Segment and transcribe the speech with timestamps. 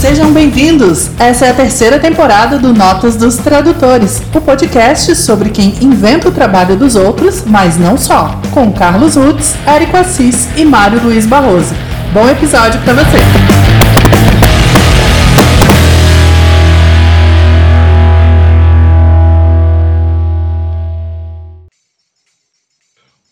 [0.00, 1.10] Sejam bem-vindos!
[1.18, 6.32] Essa é a terceira temporada do Notas dos Tradutores, o podcast sobre quem inventa o
[6.32, 11.85] trabalho dos outros, mas não só, com Carlos Rutz, Érico Assis e Mário Luiz Barroso.
[12.16, 13.18] Bom episódio para você!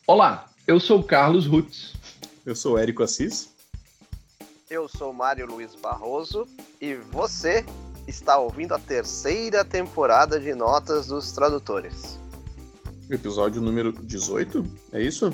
[0.07, 1.95] Olá, eu sou Carlos Rutz.
[2.45, 3.49] Eu sou Érico Assis.
[4.69, 6.47] Eu sou Mário Luiz Barroso
[6.79, 7.65] e você
[8.07, 12.19] está ouvindo a terceira temporada de Notas dos Tradutores.
[13.09, 14.63] Episódio número 18,
[14.93, 15.33] é isso?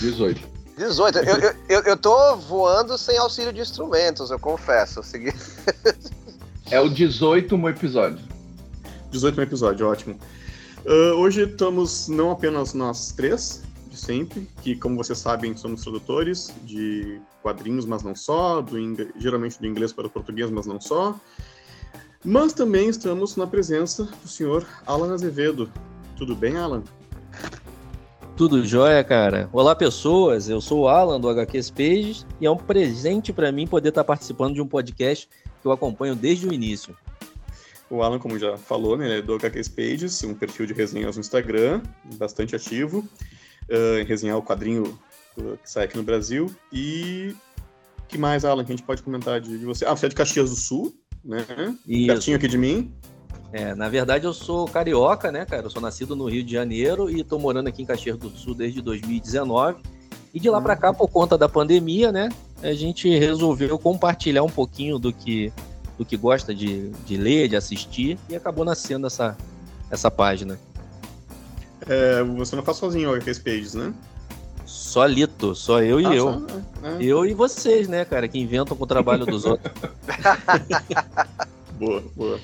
[0.00, 0.55] 18.
[0.76, 1.18] 18.
[1.18, 5.00] Eu, eu, eu, tô voando sem auxílio de instrumentos, eu confesso.
[5.00, 5.32] Eu segui...
[6.68, 8.18] É o 18 episódio.
[9.12, 10.18] 18 episódio, ótimo.
[10.84, 16.52] Uh, hoje estamos não apenas nós três, de sempre, que, como vocês sabem, somos tradutores
[16.64, 18.76] de quadrinhos, mas não só, do
[19.16, 21.14] geralmente do inglês para o português, mas não só.
[22.24, 25.70] Mas também estamos na presença do senhor Alan Azevedo.
[26.16, 26.82] Tudo bem, Alan?
[28.36, 29.48] Tudo jóia, cara.
[29.50, 30.46] Olá, pessoas.
[30.46, 34.04] Eu sou o Alan do HQ Pages e é um presente para mim poder estar
[34.04, 36.94] participando de um podcast que eu acompanho desde o início.
[37.88, 41.20] O Alan, como já falou, né, é do HQ Pages, um perfil de resenhas no
[41.20, 41.80] Instagram,
[42.18, 42.98] bastante ativo,
[43.70, 44.98] uh, em resenhar o quadrinho
[45.34, 46.54] que sai aqui no Brasil.
[46.70, 47.34] E
[48.06, 49.86] que mais, Alan, que a gente pode comentar de, de você?
[49.86, 51.42] Ah, você é de Caxias do Sul, né?
[51.88, 52.06] Isso.
[52.06, 52.92] Pertinho aqui de mim.
[53.52, 55.66] É, na verdade eu sou carioca, né, cara?
[55.66, 58.54] Eu sou nascido no Rio de Janeiro e tô morando aqui em Caxias do Sul
[58.54, 59.78] desde 2019.
[60.34, 62.28] E de lá para cá, por conta da pandemia, né,
[62.62, 65.50] a gente resolveu compartilhar um pouquinho do que,
[65.96, 69.34] do que gosta de, de ler, de assistir, e acabou nascendo essa,
[69.90, 70.58] essa página.
[71.88, 73.94] É, você não faz sozinho o Arcade Pages, né?
[74.66, 76.32] Solito, só eu e ah, eu.
[76.32, 76.96] Só, é.
[77.00, 79.72] Eu e vocês, né, cara, que inventam com o trabalho dos outros.
[81.78, 82.40] boa, boa.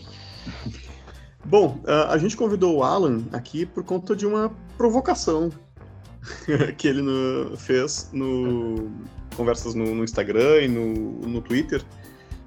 [1.45, 5.51] Bom, a gente convidou o Alan aqui por conta de uma provocação
[6.79, 8.91] que ele no, fez no
[9.37, 10.95] conversas no, no, Instagram e no,
[11.27, 11.83] no Twitter,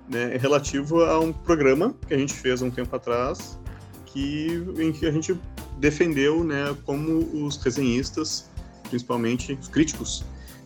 [0.09, 3.59] né, relativo a um programa que a gente fez um tempo atrás,
[4.05, 5.37] que, em que a gente
[5.79, 8.49] defendeu né, como os resenhistas,
[8.89, 10.23] principalmente os críticos,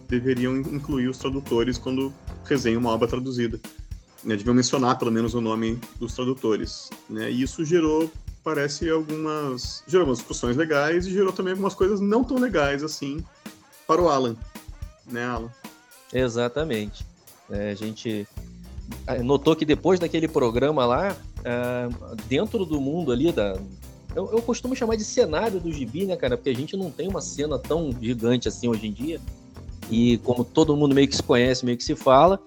[0.07, 2.13] deveriam incluir os tradutores quando
[2.43, 3.59] resenham uma obra traduzida.
[4.23, 6.89] Né, deviam mencionar pelo menos o nome dos tradutores.
[7.09, 8.11] Né, e isso gerou,
[8.43, 9.83] parece, algumas.
[9.87, 13.23] gerou algumas discussões legais e gerou também algumas coisas não tão legais assim
[13.87, 14.35] para o Alan.
[15.07, 15.49] Né, Alan?
[16.13, 17.05] Exatamente.
[17.49, 18.27] É, a gente
[19.07, 21.89] é, notou que depois daquele programa lá, é,
[22.27, 23.57] dentro do mundo ali, da,
[24.15, 26.35] eu, eu, costumo chamar de cenário do gibi, né, cara?
[26.35, 29.21] Porque a gente não tem uma cena tão gigante assim hoje em dia.
[29.89, 32.39] E como todo mundo meio que se conhece, meio que se fala,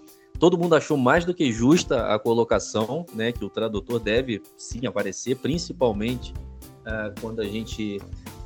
[0.42, 3.30] todo mundo achou mais do que justa a colocação, né?
[3.30, 6.34] Que o tradutor deve sim aparecer, principalmente
[6.80, 8.00] uh, quando a gente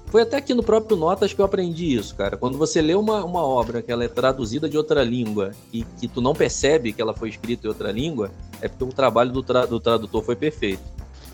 [0.05, 2.37] foi até aqui no próprio Notas que eu aprendi isso, cara.
[2.37, 6.07] Quando você lê uma, uma obra que ela é traduzida de outra língua e que
[6.07, 8.31] tu não percebe que ela foi escrita em outra língua,
[8.61, 10.83] é porque o trabalho do, tra do tradutor foi perfeito.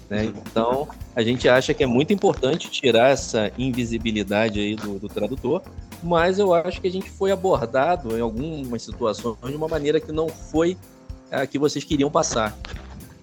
[0.09, 0.25] Né?
[0.25, 5.63] Então, a gente acha que é muito importante tirar essa invisibilidade aí do, do tradutor,
[6.03, 10.13] mas eu acho que a gente foi abordado em algumas situações de uma maneira que
[10.13, 10.77] não foi
[11.31, 12.57] a que vocês queriam passar.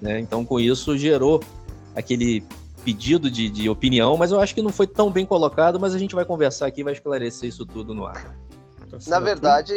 [0.01, 0.19] Né?
[0.19, 1.43] Então, com isso, gerou
[1.95, 2.43] aquele
[2.83, 5.99] pedido de, de opinião, mas eu acho que não foi tão bem colocado, mas a
[5.99, 8.35] gente vai conversar aqui e vai esclarecer isso tudo no ar.
[9.07, 9.73] Na verdade,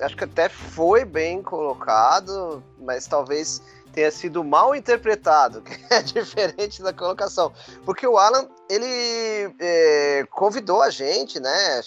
[0.00, 6.82] acho que até foi bem colocado, mas talvez tenha sido mal interpretado, que é diferente
[6.82, 7.52] da colocação.
[7.84, 11.80] Porque o Alan, ele é, convidou a gente, né?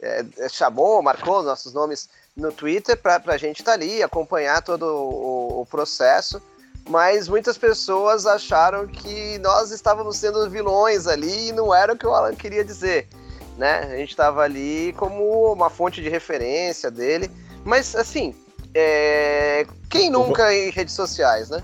[0.00, 4.84] É, chamou, marcou nossos nomes no Twitter para a gente estar tá ali, acompanhar todo
[4.84, 6.40] o, o processo
[6.88, 12.06] mas muitas pessoas acharam que nós estávamos sendo vilões ali e não era o que
[12.06, 13.08] o Alan queria dizer,
[13.56, 13.88] né?
[13.92, 17.30] A gente estava ali como uma fonte de referência dele,
[17.64, 18.34] mas assim,
[18.74, 19.66] é...
[19.88, 21.62] quem nunca em redes sociais, né?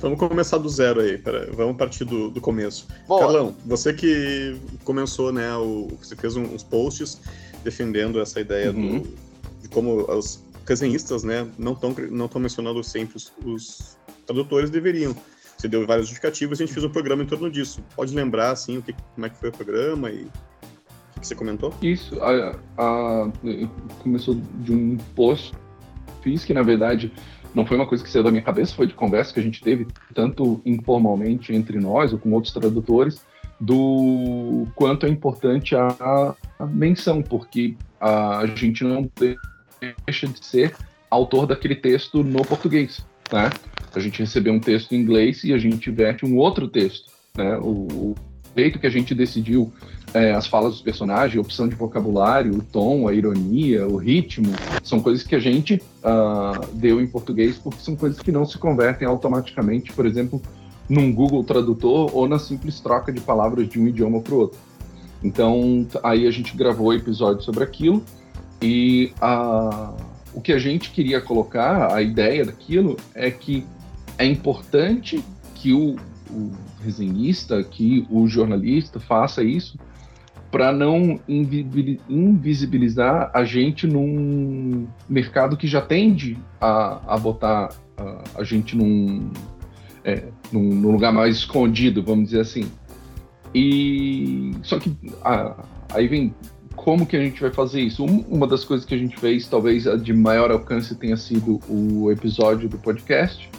[0.00, 2.86] Vamos começar do zero aí, pera, vamos partir do, do começo.
[3.06, 3.20] Boa.
[3.20, 7.20] Carlão, você que começou, né, o, você fez uns posts
[7.62, 9.00] defendendo essa ideia uhum.
[9.00, 9.14] do,
[9.60, 15.14] de como os resenhistas, né, não estão não tão mencionando sempre os, os tradutores deveriam.
[15.58, 17.82] Você deu várias justificativas e a gente fez um programa em torno disso.
[17.94, 20.26] Pode lembrar, assim, o que, como é que foi o programa e
[21.16, 21.72] o que você comentou?
[21.82, 23.32] Isso, a, a,
[24.02, 25.54] começou de um post
[26.26, 27.12] fiz, que na verdade
[27.54, 29.62] não foi uma coisa que saiu da minha cabeça, foi de conversa que a gente
[29.62, 33.24] teve, tanto informalmente entre nós ou com outros tradutores,
[33.60, 39.08] do quanto é importante a, a menção, porque a gente não
[40.04, 40.74] deixa de ser
[41.08, 43.48] autor daquele texto no português, né?
[43.94, 47.56] A gente recebeu um texto em inglês e a gente verte um outro texto, né?
[47.58, 48.14] O, o
[48.54, 49.72] jeito que a gente decidiu
[50.16, 54.50] é, as falas dos personagens, a opção de vocabulário, o tom, a ironia, o ritmo,
[54.82, 58.56] são coisas que a gente uh, deu em português porque são coisas que não se
[58.56, 60.40] convertem automaticamente, por exemplo,
[60.88, 64.58] num Google Tradutor ou na simples troca de palavras de um idioma para o outro.
[65.22, 68.02] Então, aí a gente gravou episódio sobre aquilo
[68.62, 69.94] e uh,
[70.32, 73.66] o que a gente queria colocar, a ideia daquilo, é que
[74.16, 75.22] é importante
[75.54, 75.96] que o,
[76.30, 76.52] o
[76.82, 79.78] resenhista, que o jornalista faça isso
[80.56, 88.42] para não invisibilizar a gente num mercado que já tende a, a botar a, a
[88.42, 89.30] gente num,
[90.02, 92.70] é, num, num, lugar mais escondido, vamos dizer assim.
[93.54, 95.62] E só que a,
[95.92, 96.34] aí vem
[96.74, 98.02] como que a gente vai fazer isso?
[98.02, 101.60] Um, uma das coisas que a gente fez, talvez a de maior alcance tenha sido
[101.68, 103.50] o episódio do podcast,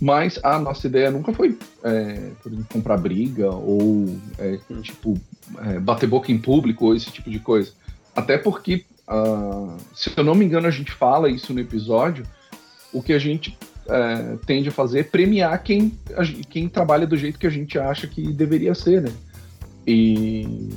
[0.00, 5.18] mas a nossa ideia nunca foi, é, exemplo, comprar briga ou, é, tipo,
[5.58, 7.72] é, bater boca em público ou esse tipo de coisa.
[8.14, 12.24] Até porque, uh, se eu não me engano, a gente fala isso no episódio,
[12.92, 13.56] o que a gente
[13.88, 15.92] é, tende a fazer é premiar quem,
[16.48, 19.12] quem trabalha do jeito que a gente acha que deveria ser, né?
[19.86, 20.68] E,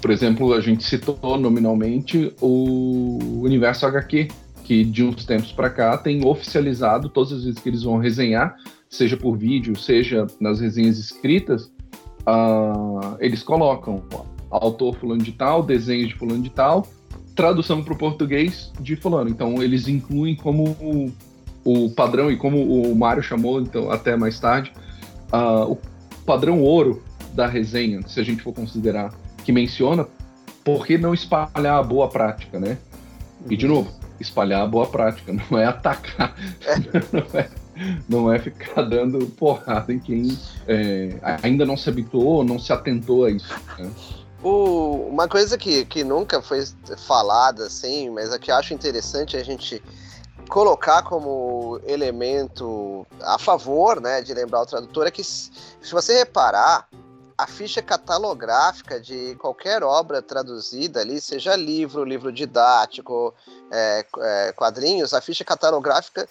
[0.00, 4.28] por exemplo, a gente citou nominalmente o Universo HQ,
[4.62, 8.54] que de uns tempos para cá tem oficializado todas as vezes que eles vão resenhar,
[8.88, 11.70] seja por vídeo, seja nas resenhas escritas,
[12.26, 14.02] uh, eles colocam
[14.50, 16.86] autor fulano de tal, desenho de fulano de tal,
[17.34, 19.28] tradução para o português de fulano.
[19.30, 21.12] Então eles incluem como o,
[21.64, 24.72] o, padrão e como o Mário chamou então até mais tarde
[25.32, 25.78] uh, o
[26.24, 29.12] padrão ouro da resenha, se a gente for considerar,
[29.44, 30.06] que menciona
[30.62, 32.78] por que não espalhar a boa prática, né?
[33.50, 33.90] E de novo,
[34.20, 36.34] espalhar a boa prática, não é atacar,
[37.12, 37.50] não, é,
[38.08, 43.24] não é ficar dando porrada em quem é, ainda não se habituou, não se atentou
[43.24, 43.54] a isso.
[43.78, 43.90] Né?
[44.42, 46.64] Uma coisa que, que nunca foi
[47.06, 49.82] falada assim, mas é que acho interessante a gente
[50.48, 55.50] colocar como elemento a favor né, de lembrar o tradutor é que, se
[55.90, 56.86] você reparar,
[57.36, 63.34] a ficha catalográfica de qualquer obra traduzida ali, seja livro, livro didático,
[63.72, 66.28] é, é, quadrinhos, a ficha catalográfica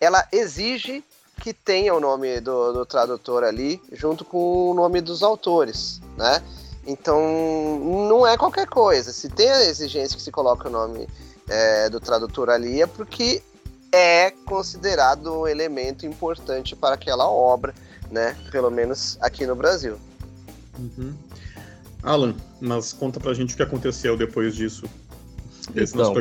[0.00, 1.04] ela exige
[1.40, 6.42] que tenha o nome do, do, tradutor ali, junto com o nome dos autores, né?
[6.86, 7.18] Então,
[8.08, 9.12] não é qualquer coisa.
[9.12, 11.08] Se tem a exigência que se coloque o nome
[11.48, 13.42] é, do tradutor ali, é porque
[13.90, 17.74] é considerado um elemento importante para aquela obra,
[18.10, 18.36] né?
[18.50, 19.98] Pelo menos aqui no Brasil.
[20.78, 21.14] Uhum.
[22.02, 24.84] Alan, mas conta pra gente o que aconteceu depois disso.
[25.64, 26.14] Esse pessoal,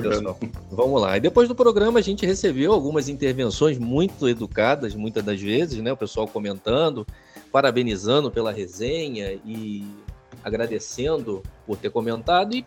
[0.72, 1.18] vamos lá.
[1.18, 5.92] E depois do programa a gente recebeu algumas intervenções muito educadas, muitas das vezes, né?
[5.92, 7.06] O pessoal comentando,
[7.51, 9.86] parabenizando pela resenha e
[10.44, 12.66] agradecendo por ter comentado e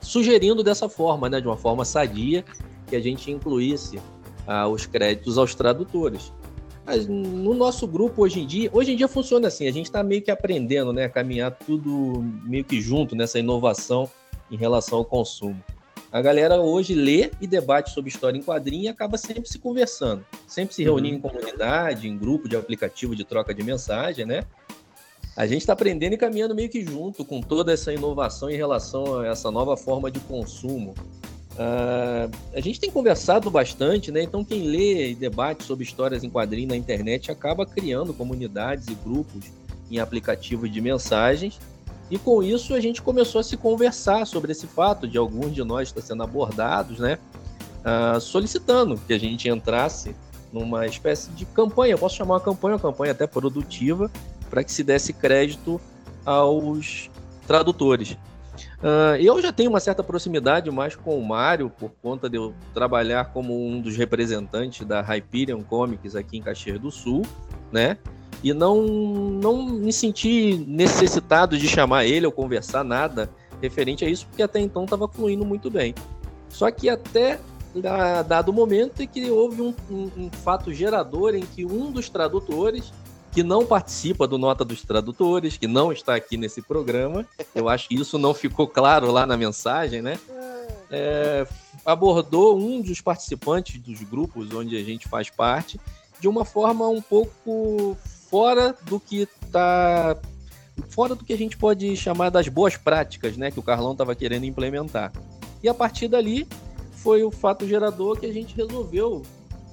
[0.00, 1.40] sugerindo dessa forma, né?
[1.40, 2.44] De uma forma sadia,
[2.86, 4.00] que a gente incluísse
[4.46, 6.32] ah, os créditos aos tradutores.
[6.84, 10.02] Mas no nosso grupo hoje em dia, hoje em dia funciona assim, a gente está
[10.02, 14.10] meio que aprendendo, né, a caminhar tudo meio que junto nessa inovação
[14.50, 15.62] em relação ao consumo.
[16.12, 20.24] A galera hoje lê e debate sobre história em quadrinho e acaba sempre se conversando,
[20.46, 21.18] sempre se reunindo uhum.
[21.18, 24.44] em comunidade, em grupo de aplicativo de troca de mensagem, né?
[25.34, 29.20] A gente está aprendendo e caminhando meio que junto com toda essa inovação em relação
[29.20, 30.94] a essa nova forma de consumo
[31.52, 34.22] Uh, a gente tem conversado bastante, né?
[34.22, 38.94] Então, quem lê e debate sobre histórias em quadrinhos na internet acaba criando comunidades e
[38.94, 39.44] grupos
[39.90, 41.60] em aplicativos de mensagens.
[42.12, 45.64] E com isso a gente começou a se conversar sobre esse fato de alguns de
[45.64, 47.18] nós estar sendo abordados, né?
[47.80, 50.14] Uh, solicitando que a gente entrasse
[50.52, 54.10] numa espécie de campanha, posso chamar uma campanha, uma campanha até produtiva,
[54.50, 55.80] para que se desse crédito
[56.22, 57.08] aos
[57.46, 58.12] tradutores.
[58.82, 62.52] Uh, eu já tenho uma certa proximidade mais com o Mário, por conta de eu
[62.74, 67.22] trabalhar como um dos representantes da Hyperion Comics aqui em Caxias do Sul,
[67.72, 67.96] né?
[68.42, 73.30] E não, não me senti necessitado de chamar ele ou conversar nada
[73.60, 75.94] referente a isso, porque até então estava fluindo muito bem.
[76.48, 77.38] Só que até
[78.26, 82.92] dado momento em que houve um, um, um fato gerador em que um dos tradutores
[83.30, 87.24] que não participa do Nota dos Tradutores, que não está aqui nesse programa.
[87.54, 90.18] Eu acho que isso não ficou claro lá na mensagem, né?
[90.92, 91.46] é,
[91.86, 95.80] abordou um dos participantes dos grupos onde a gente faz parte
[96.20, 97.96] de uma forma um pouco
[98.32, 100.16] fora do que está
[100.88, 104.14] fora do que a gente pode chamar das boas práticas, né, que o Carlão estava
[104.14, 105.12] querendo implementar.
[105.62, 106.48] E a partir dali
[106.92, 109.20] foi o fato gerador que a gente resolveu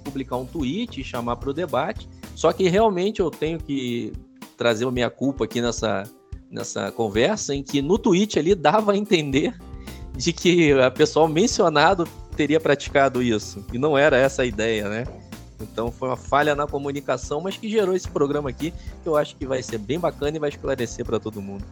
[0.04, 2.10] publicar um tweet, chamar para o debate.
[2.36, 4.12] Só que realmente eu tenho que
[4.58, 6.04] trazer a minha culpa aqui nessa,
[6.52, 9.56] nessa conversa, em que no tweet ali dava a entender
[10.18, 13.66] de que o pessoal mencionado teria praticado isso.
[13.72, 15.06] E não era essa a ideia, né?
[15.60, 18.72] Então foi uma falha na comunicação, mas que gerou esse programa aqui,
[19.04, 21.66] que eu acho que vai ser bem bacana e vai esclarecer para todo mundo.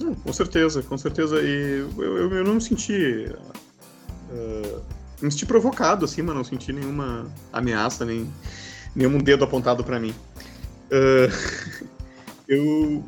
[0.00, 1.40] Hum, com certeza, com certeza.
[1.40, 3.30] E eu, eu, eu não me senti.
[4.30, 4.80] Uh,
[5.20, 8.32] me senti provocado, assim, mas não senti nenhuma ameaça, nem
[8.94, 10.14] nenhum dedo apontado para mim.
[10.90, 11.86] Uh,
[12.48, 13.04] eu,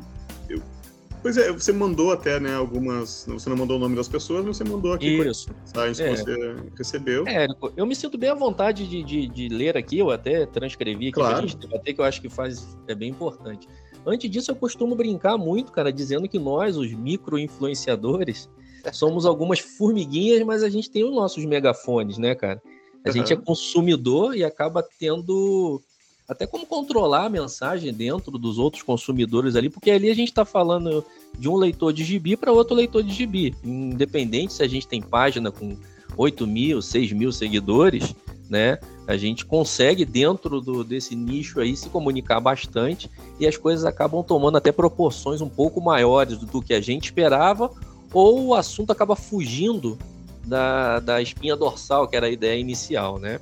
[1.23, 3.25] Pois é, você mandou até, né, algumas.
[3.29, 5.49] Você não mandou o nome das pessoas, mas você mandou aqui Isso.
[5.57, 6.09] mensagens é.
[6.09, 7.25] que você recebeu.
[7.25, 11.07] É, eu me sinto bem à vontade de, de, de ler aqui, eu até transcrevi
[11.07, 11.37] aqui claro.
[11.37, 13.69] pra gente debater, que eu acho que faz, é bem importante.
[14.05, 18.49] Antes disso, eu costumo brincar muito, cara, dizendo que nós, os micro-influenciadores,
[18.91, 22.61] somos algumas formiguinhas, mas a gente tem os nossos megafones, né, cara?
[23.05, 23.13] A uhum.
[23.13, 25.81] gente é consumidor e acaba tendo
[26.27, 30.45] até como controlar a mensagem dentro dos outros consumidores ali, porque ali a gente está
[30.45, 31.05] falando
[31.37, 35.01] de um leitor de gibi para outro leitor de gibi, independente se a gente tem
[35.01, 35.75] página com
[36.15, 38.15] 8 mil, 6 mil seguidores,
[38.49, 38.77] né?
[39.05, 44.23] A gente consegue, dentro do, desse nicho aí, se comunicar bastante e as coisas acabam
[44.23, 47.69] tomando até proporções um pouco maiores do que a gente esperava,
[48.13, 49.97] ou o assunto acaba fugindo
[50.45, 53.39] da, da espinha dorsal, que era a ideia inicial, né?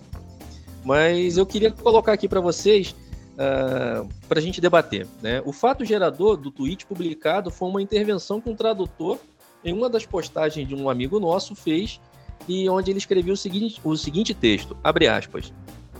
[0.84, 5.08] Mas eu queria colocar aqui para vocês uh, ah, para a gente debater.
[5.22, 5.42] Né?
[5.46, 9.20] O fato gerador do tweet publicado foi uma intervenção que um tradutor,
[9.64, 12.00] em uma das postagens de um amigo nosso, fez
[12.48, 15.54] e onde ele escreveu o seguinte, o seguinte texto, abre aspas,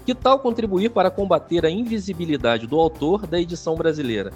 [0.06, 4.34] que tal contribuir para combater a invisibilidade do autor da edição brasileira,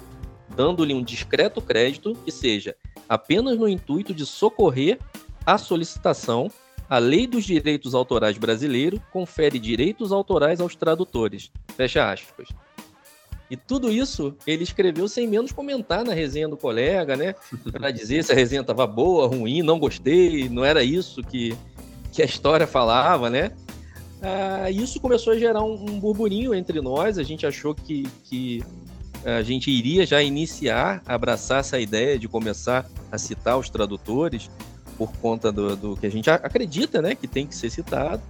[0.54, 2.76] dando-lhe um discreto crédito que seja
[3.08, 4.98] apenas no intuito de socorrer
[5.44, 6.50] a solicitação
[6.88, 11.50] a Lei dos Direitos Autorais brasileiro confere direitos autorais aos tradutores.
[11.76, 12.48] Fecha aspas.
[13.50, 17.34] E tudo isso ele escreveu sem menos comentar na resenha do colega, né?
[17.70, 21.56] Para dizer se a resenha estava boa, ruim, não gostei, não era isso que,
[22.12, 23.52] que a história falava, né?
[24.20, 27.18] Ah, isso começou a gerar um, um, burburinho entre nós.
[27.18, 28.64] A gente achou que, que
[29.24, 34.50] a gente iria já iniciar, abraçar essa ideia de começar a citar os tradutores
[34.96, 38.22] por conta do, do, que a gente acredita, né, que tem que ser citado.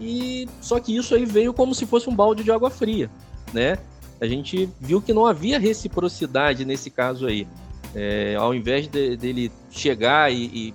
[0.00, 3.10] E só que isso aí veio como se fosse um balde de água fria,
[3.52, 3.78] né?
[4.20, 7.46] A gente viu que não havia reciprocidade nesse caso aí.
[7.94, 10.74] É, ao invés de, dele chegar e, e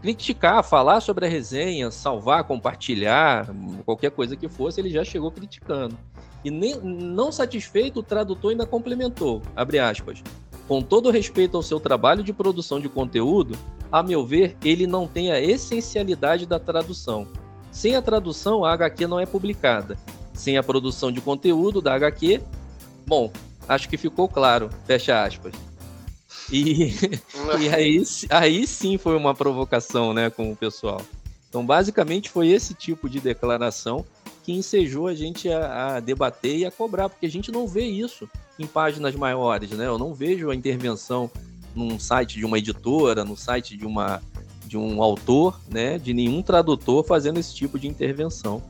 [0.00, 3.48] criticar, falar sobre a resenha, salvar, compartilhar,
[3.86, 5.96] qualquer coisa que fosse, ele já chegou criticando.
[6.44, 10.22] E nem, não satisfeito, o tradutor ainda complementou, abre aspas,
[10.66, 13.56] com todo respeito ao seu trabalho de produção de conteúdo,
[13.92, 17.26] a meu ver, ele não tem a essencialidade da tradução.
[17.70, 19.98] Sem a tradução, a HQ não é publicada.
[20.32, 22.40] Sem a produção de conteúdo da HQ,
[23.06, 23.30] bom,
[23.68, 25.52] acho que ficou claro, fecha aspas.
[26.50, 26.92] E,
[27.60, 31.00] e aí, aí sim foi uma provocação né, com o pessoal.
[31.48, 34.04] Então, basicamente, foi esse tipo de declaração
[34.44, 37.86] que ensejou a gente a, a, debater e a cobrar, porque a gente não vê
[37.86, 39.86] isso em páginas maiores, né?
[39.86, 41.30] Eu não vejo a intervenção
[41.74, 44.22] num site de uma editora, no site de uma
[44.66, 48.62] de um autor, né, de nenhum tradutor fazendo esse tipo de intervenção.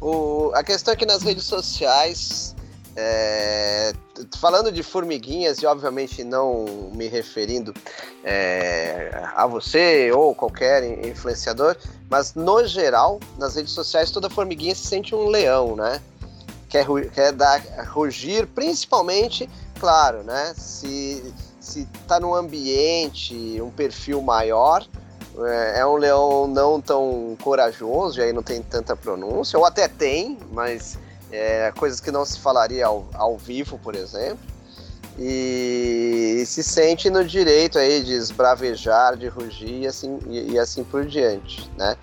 [0.00, 2.53] O, a questão é que nas redes sociais,
[2.96, 3.92] é,
[4.38, 7.74] falando de formiguinhas e obviamente não me referindo
[8.22, 11.76] é, a você ou qualquer influenciador,
[12.08, 16.00] mas no geral, nas redes sociais, toda formiguinha se sente um leão, né?
[16.68, 19.48] Quer, quer dar, rugir, principalmente,
[19.80, 20.54] claro, né?
[20.56, 24.86] Se, se tá num ambiente, um perfil maior,
[25.38, 29.88] é, é um leão não tão corajoso, e aí não tem tanta pronúncia, ou até
[29.88, 30.98] tem, mas
[31.34, 34.54] é, coisas que não se falaria ao, ao vivo, por exemplo
[35.18, 40.82] e, se sente no direito aí de esbravejar, de rugir e assim, e, e, assim
[40.84, 41.96] por diante, né?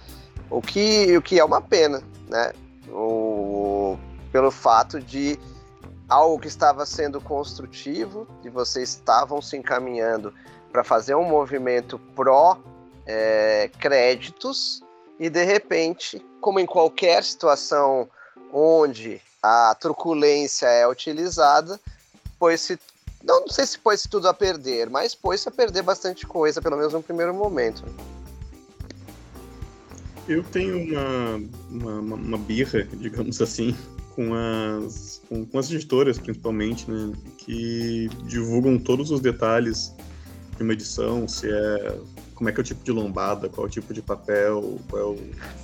[0.50, 2.53] O que, o que é uma pena, né?
[2.89, 3.97] O,
[4.31, 5.39] pelo fato de
[6.07, 10.33] algo que estava sendo construtivo, e vocês estavam se encaminhando
[10.71, 12.57] para fazer um movimento pró
[13.05, 14.81] é, créditos,
[15.19, 18.09] e de repente, como em qualquer situação
[18.51, 21.79] onde a truculência é utilizada,
[22.38, 22.77] pôs-se
[23.24, 26.93] não, sei se pôs tudo a perder, mas pôs-se a perder bastante coisa, pelo menos
[26.93, 27.84] no primeiro momento.
[30.27, 33.75] Eu tenho uma, uma, uma birra, digamos assim,
[34.15, 39.93] com as, com, com, as editoras, principalmente, né, que divulgam todos os detalhes
[40.58, 41.98] de uma edição, se é
[42.41, 45.00] como é que é o tipo de lombada, qual é o tipo de papel, qual
[45.00, 45.17] é o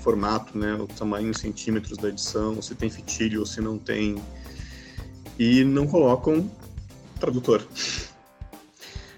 [0.04, 4.22] formato, né, o tamanho em centímetros da edição, se tem fitilho ou se não tem,
[5.40, 6.48] e não colocam
[7.20, 7.68] tradutor.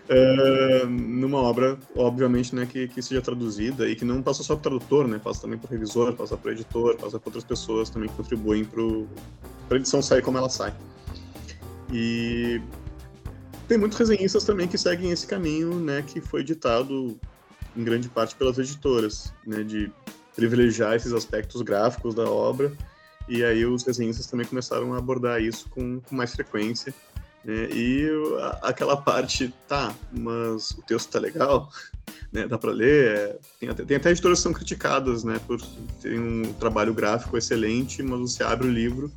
[0.08, 4.74] Uh, numa obra, obviamente, né, que, que seja traduzida e que não passa só para
[4.74, 7.44] o tradutor, né, passa também para o revisor, passa para o editor, passa para outras
[7.44, 10.74] pessoas também que contribuem para a edição sair como ela sai.
[11.92, 12.62] E
[13.68, 17.20] tem muitos resenhistas também que seguem esse caminho, né, que foi ditado
[17.76, 19.92] em grande parte pelas editoras, né, de
[20.36, 22.72] privilegiar esses aspectos gráficos da obra.
[23.28, 26.94] E aí os resenhistas também começaram a abordar isso com, com mais frequência
[27.44, 27.70] né?
[27.72, 28.10] E
[28.62, 31.70] aquela parte, tá, mas o texto tá legal,
[32.32, 32.48] né?
[32.48, 33.18] dá para ler.
[33.18, 35.40] É, tem, até, tem até editoras que são criticadas né?
[35.48, 35.62] por
[36.02, 39.12] ter um trabalho gráfico excelente, mas você abre o livro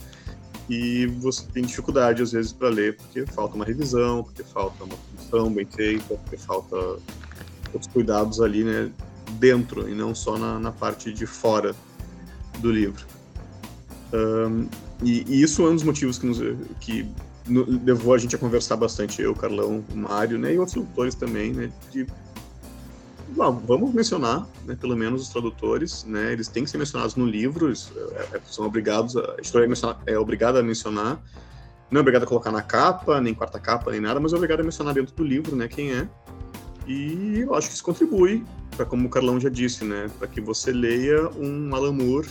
[0.71, 4.97] e você tem dificuldade às vezes para ler porque falta uma revisão, porque falta uma
[4.97, 6.77] função bem feita, porque falta
[7.75, 8.91] outros cuidados ali né,
[9.39, 11.75] dentro e não só na, na parte de fora
[12.59, 13.07] do livro.
[14.13, 14.69] Um,
[15.03, 16.39] e, e, isso é um dos motivos que, nos,
[16.81, 17.09] que
[17.47, 21.15] no, levou a gente a conversar bastante, eu, Carlão, o Mário, né, e outros tradutores
[21.15, 22.07] também, né, de
[23.35, 27.69] vamos mencionar, né, pelo menos os tradutores, né, eles têm que ser mencionados no livro,
[27.69, 29.67] eles, é, é são obrigados, a, a história
[30.07, 31.21] é, é obrigada a mencionar,
[31.91, 34.63] não é obrigada a colocar na capa, nem quarta capa, nem nada, mas é obrigada
[34.63, 36.07] a mencionar dentro do livro, né, quem é,
[36.87, 38.45] e eu acho que isso contribui
[38.77, 42.29] para, como o Carlão já disse, né, para que você leia um Alan Moore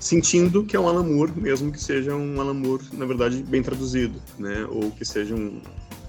[0.00, 3.62] sentindo que é um Alan Moore, mesmo que seja um Alan Moore, na verdade, bem
[3.62, 4.66] traduzido, né?
[4.70, 5.60] Ou que seja um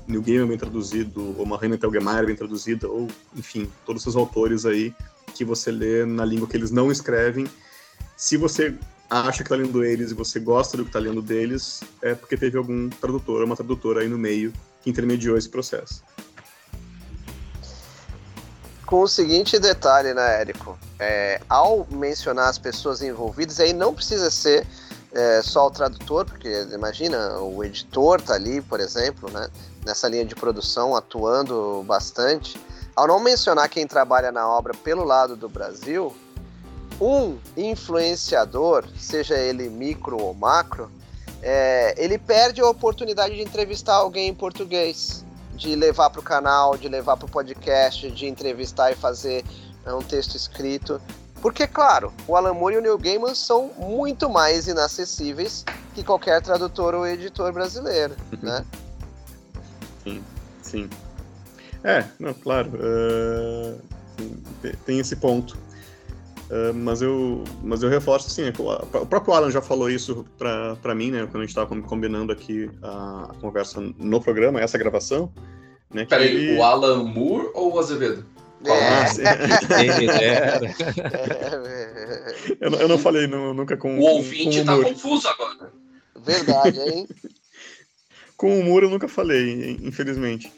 [0.08, 4.66] New Gaiman bem traduzido, ou uma Raina Telgemeier bem traduzida, ou, enfim, todos esses autores
[4.66, 4.96] aí
[5.36, 7.46] que você lê na língua que eles não escrevem.
[8.16, 8.74] Se você
[9.10, 12.38] acha que está lendo eles e você gosta do que está lendo deles, é porque
[12.38, 16.02] teve algum tradutor ou uma tradutora aí no meio que intermediou esse processo
[18.92, 20.78] com o seguinte detalhe, né, Érico?
[21.00, 24.68] É, ao mencionar as pessoas envolvidas, aí não precisa ser
[25.14, 29.48] é, só o tradutor, porque imagina, o editor tá ali, por exemplo, né,
[29.86, 32.60] nessa linha de produção, atuando bastante.
[32.94, 36.14] Ao não mencionar quem trabalha na obra pelo lado do Brasil,
[37.00, 40.92] um influenciador, seja ele micro ou macro,
[41.42, 45.24] é, ele perde a oportunidade de entrevistar alguém em português
[45.56, 49.44] de levar para o canal, de levar para o podcast, de entrevistar e fazer
[49.86, 51.02] é, um texto escrito.
[51.42, 56.42] Porque, claro, o Alan Moore e o Neil Gaiman são muito mais inacessíveis que qualquer
[56.42, 58.66] tradutor ou editor brasileiro, né?
[60.04, 60.24] Sim,
[60.62, 60.90] sim.
[61.84, 62.72] É, não, claro.
[62.76, 63.82] Uh,
[64.86, 65.58] tem esse ponto.
[66.52, 71.10] Uh, mas, eu, mas eu reforço assim, o próprio Alan já falou isso para mim,
[71.10, 75.32] né, quando a gente estava combinando aqui a, a, conversa no programa, essa gravação.
[75.94, 76.58] Né, Peraí, ele...
[76.58, 78.26] o Alan Moore ou o Azevedo?
[78.66, 78.72] É.
[80.24, 80.60] é.
[82.60, 85.72] eu, eu, não falei nunca com o ouvinte com, tá confuso agora.
[86.18, 87.08] Verdade, hein?
[88.36, 90.52] com o Moore eu nunca falei, infelizmente.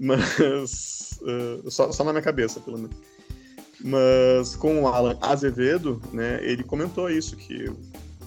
[0.00, 2.96] Mas uh, só, só na minha cabeça, pelo menos.
[3.80, 7.70] Mas com o Alan Azevedo, né, ele comentou isso, que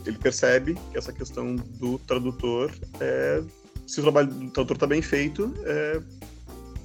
[0.05, 3.43] ele percebe que essa questão do tradutor, é,
[3.85, 6.01] se o trabalho do tradutor está bem feito, é,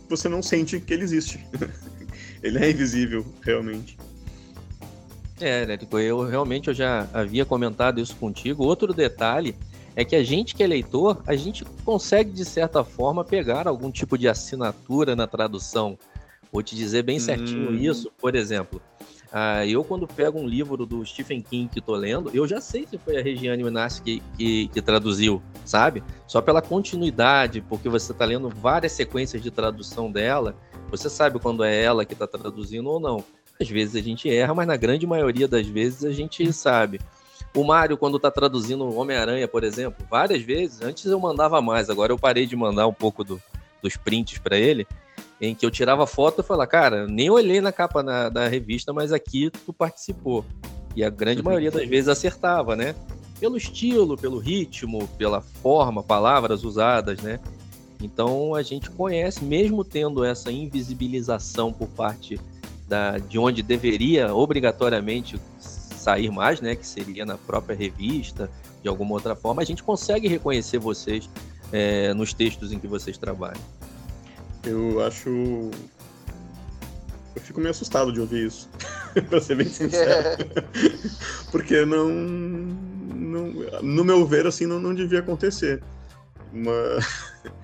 [0.09, 1.41] você não sente que ele existe.
[2.43, 3.97] ele é invisível, realmente.
[5.41, 8.65] É, Érico, eu realmente eu já havia comentado isso contigo.
[8.65, 9.55] Outro detalhe
[9.95, 13.91] é que a gente que é leitor, a gente consegue, de certa forma, pegar algum
[13.91, 15.99] tipo de assinatura na tradução.
[16.57, 17.75] Vou te dizer bem certinho hum.
[17.75, 18.11] isso.
[18.19, 18.81] Por exemplo,
[19.27, 22.87] uh, eu quando pego um livro do Stephen King que estou lendo, eu já sei
[22.87, 26.03] se foi a Regiane Minassi que, que, que, traduziu, sabe?
[26.27, 30.57] Só pela continuidade, porque você está lendo várias sequências de tradução dela,
[30.91, 33.23] você sabe quando é ela que está traduzindo ou não.
[33.61, 36.99] Às vezes a gente erra, mas na grande maioria das vezes a gente sabe.
[37.55, 42.15] O Mário, quando está traduzindo Homem-Aranha, por exemplo, várias vezes, antes eu mandava mais, agora
[42.15, 43.39] eu parei de mandar um pouco do,
[43.83, 44.87] dos prints para ele,
[45.41, 48.93] em que eu tirava foto e falava, cara, nem olhei na capa na, da revista,
[48.93, 50.45] mas aqui tu participou.
[50.95, 52.95] E a grande maioria das vezes acertava, né?
[53.39, 57.39] Pelo estilo, pelo ritmo, pela forma, palavras usadas, né?
[58.01, 62.41] Então a gente conhece, mesmo tendo essa invisibilização por parte
[62.89, 66.75] da, de onde deveria obrigatoriamente sair mais, né?
[66.75, 68.51] Que seria na própria revista,
[68.83, 71.29] de alguma outra forma, a gente consegue reconhecer vocês
[71.73, 73.61] é, nos textos em que vocês trabalham.
[74.67, 75.29] Eu acho.
[77.35, 78.69] Eu fico meio assustado de ouvir isso.
[79.31, 80.45] pra ser bem sincero.
[81.51, 83.53] Porque não, não.
[83.83, 85.83] No meu ver, assim, não, não devia acontecer.
[86.53, 87.07] Mas.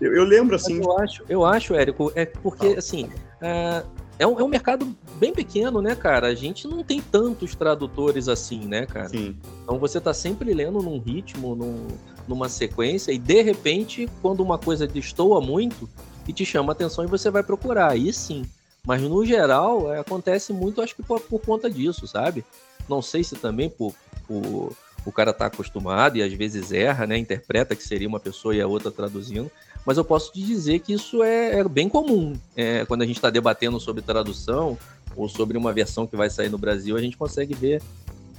[0.00, 0.80] Eu, eu lembro, assim.
[0.80, 3.10] Eu acho, eu acho, Érico, é porque, assim.
[3.40, 3.82] É,
[4.16, 6.28] é um, é um mercado bem pequeno, né, cara?
[6.28, 9.08] A gente não tem tantos tradutores assim, né, cara?
[9.08, 9.36] Sim.
[9.62, 11.86] Então você tá sempre lendo num ritmo, num,
[12.26, 15.88] numa sequência, e de repente, quando uma coisa destoa muito
[16.28, 18.44] e te chama atenção e você vai procurar, aí sim.
[18.86, 22.44] Mas no geral, é, acontece muito, acho que por, por, conta disso, sabe?
[22.88, 23.94] Não sei se também por,
[24.26, 27.16] por o cara tá acostumado e às vezes erra, né?
[27.16, 29.50] Interpreta que seria uma pessoa e a outra traduzindo.
[29.86, 32.38] Mas eu posso te dizer que isso é, é bem comum.
[32.54, 34.78] É, quando a gente está debatendo sobre tradução
[35.16, 37.82] ou sobre uma versão que vai sair no Brasil, a gente consegue ver,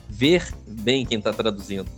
[0.07, 1.89] ver bem quem está traduzindo.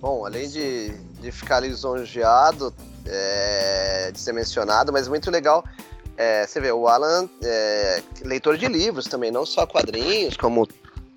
[0.00, 2.74] Bom, além de, de ficar lisonjeado
[3.06, 5.64] é, de ser mencionado, mas muito legal
[6.16, 10.68] é, você vê, o Alan é leitor de livros também, não só quadrinhos, como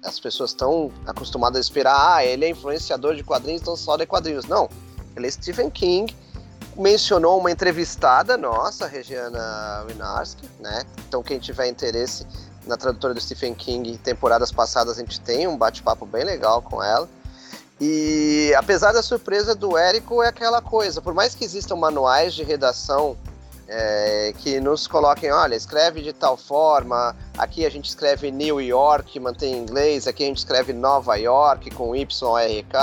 [0.04, 4.06] as pessoas estão acostumadas a esperar, ah, ele é influenciador de quadrinhos, então só lê
[4.06, 4.46] quadrinhos.
[4.46, 4.70] Não,
[5.16, 6.16] ele é Stephen King,
[6.78, 10.84] mencionou uma entrevistada nossa, Regiana Winarski, né?
[11.08, 12.26] Então quem tiver interesse
[12.66, 16.82] na tradutora do Stephen King, temporadas passadas a gente tem um bate-papo bem legal com
[16.82, 17.10] ela.
[17.80, 22.44] E apesar da surpresa do Érico, é aquela coisa, por mais que existam manuais de
[22.44, 23.18] redação
[23.68, 29.20] é, que nos coloquem, olha, escreve de tal forma, aqui a gente escreve New York,
[29.20, 32.76] mantém em inglês, aqui a gente escreve Nova York com YRK,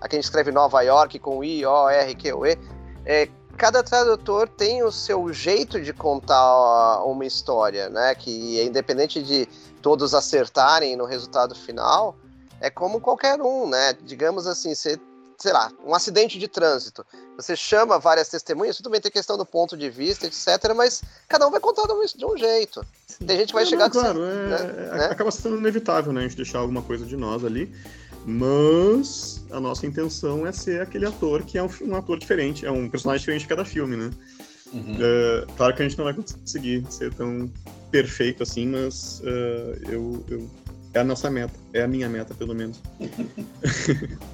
[0.00, 2.58] aqui a gente escreve Nova York com I-O-R-Q-U-E.
[3.04, 8.14] É, cada tradutor tem o seu jeito de contar uma história, né?
[8.14, 9.48] Que é independente de
[9.80, 12.16] todos acertarem no resultado final,
[12.66, 13.94] é como qualquer um, né?
[14.04, 14.98] Digamos assim, você
[15.38, 17.04] sei lá, um acidente de trânsito.
[17.36, 21.46] Você chama várias testemunhas, tudo bem, tem questão do ponto de vista, etc., mas cada
[21.46, 22.84] um vai contar de um jeito.
[23.24, 23.84] Tem gente que vai não, chegar...
[23.84, 24.88] Não, claro, é, né?
[24.92, 27.70] É, acaba sendo inevitável, né, a gente deixar alguma coisa de nós ali,
[28.24, 32.70] mas a nossa intenção é ser aquele ator que é um, um ator diferente, é
[32.70, 34.10] um personagem diferente de cada filme, né?
[34.72, 34.96] Uhum.
[34.96, 37.50] Uh, claro que a gente não vai conseguir ser tão
[37.90, 40.50] perfeito assim, mas uh, eu, eu,
[40.96, 42.80] é a nossa meta, é a minha meta, pelo menos.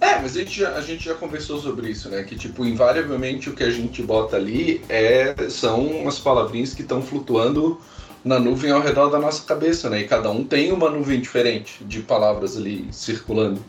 [0.00, 2.24] É, mas a gente, já, a gente já conversou sobre isso, né?
[2.24, 7.00] Que, tipo, invariavelmente o que a gente bota ali é, são umas palavrinhas que estão
[7.00, 7.80] flutuando
[8.24, 10.00] na nuvem ao redor da nossa cabeça, né?
[10.00, 13.64] E cada um tem uma nuvem diferente de palavras ali circulando.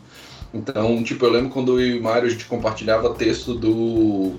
[0.52, 4.34] Então, tipo, eu lembro quando eu e o Mário a gente compartilhava texto do,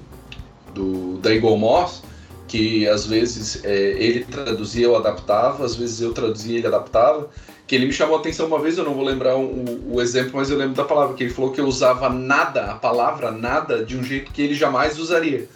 [0.74, 2.04] do da Eagle Moss,
[2.46, 7.30] que às vezes é, ele traduzia, eu adaptava, às vezes eu traduzia, ele adaptava
[7.68, 10.34] que ele me chamou a atenção uma vez, eu não vou lembrar o, o, exemplo,
[10.36, 13.84] mas eu lembro da palavra, que ele falou que eu usava nada, a palavra nada,
[13.84, 15.50] de um jeito que ele jamais usaria.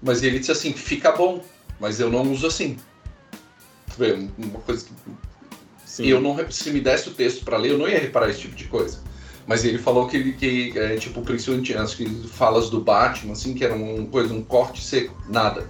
[0.00, 1.42] Mas ele disse assim, fica bom,
[1.80, 2.76] mas eu não uso assim.
[4.38, 4.92] Uma coisa que...
[5.84, 6.06] Sim.
[6.06, 8.54] Eu não, se me desse o texto para ler, eu não ia reparar esse tipo
[8.54, 9.00] de coisa.
[9.44, 11.98] Mas ele falou que, que é, tipo, principalmente as
[12.30, 15.68] falas do Batman, assim, que era uma coisa, um corte seco, nada.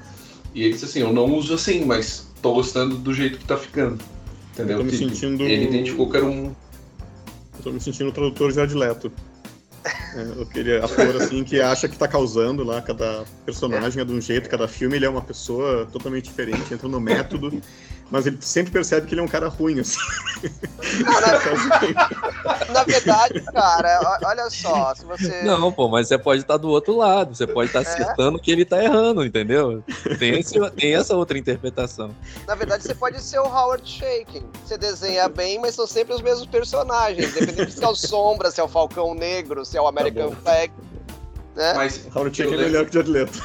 [0.54, 3.56] E ele disse assim, eu não uso assim, mas tô gostando do jeito que tá
[3.56, 3.98] ficando.
[4.52, 4.78] Entendeu?
[4.78, 5.42] Eu tô me sentindo...
[5.42, 6.46] Ele identificou que era um.
[6.46, 9.12] Eu tô me sentindo o tradutor de Leto.
[9.84, 14.20] É, aquele ator assim que acha que tá causando lá, cada personagem é de um
[14.20, 17.62] jeito, cada filme ele é uma pessoa totalmente diferente, entra no método
[18.10, 19.98] mas ele sempre percebe que ele é um cara ruim, assim.
[21.04, 25.42] na, na verdade, cara, olha só, se você.
[25.42, 27.82] Não, pô, mas você pode estar do outro lado, você pode estar é.
[27.82, 28.40] acertando é?
[28.40, 29.84] que ele está errando, entendeu?
[30.18, 32.10] Tem, esse, tem essa outra interpretação.
[32.46, 34.44] Na verdade, você pode ser o Howard Shaking.
[34.64, 38.60] Você desenha bem, mas são sempre os mesmos personagens, independente se é o Sombra, se
[38.60, 40.72] é o Falcão Negro, se é o American tá Flag.
[41.60, 41.74] Né?
[41.74, 43.42] Mas Howard Chicken é melhor que Jared Leto.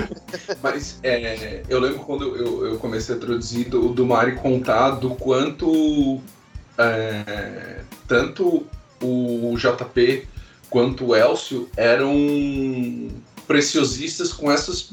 [0.62, 5.10] Mas é, eu lembro quando eu, eu comecei a traduzir do, do Mari contar do
[5.16, 6.18] quanto
[6.78, 8.66] é, tanto
[9.02, 10.26] o JP
[10.70, 13.10] quanto o Elcio eram
[13.46, 14.88] preciosistas com essas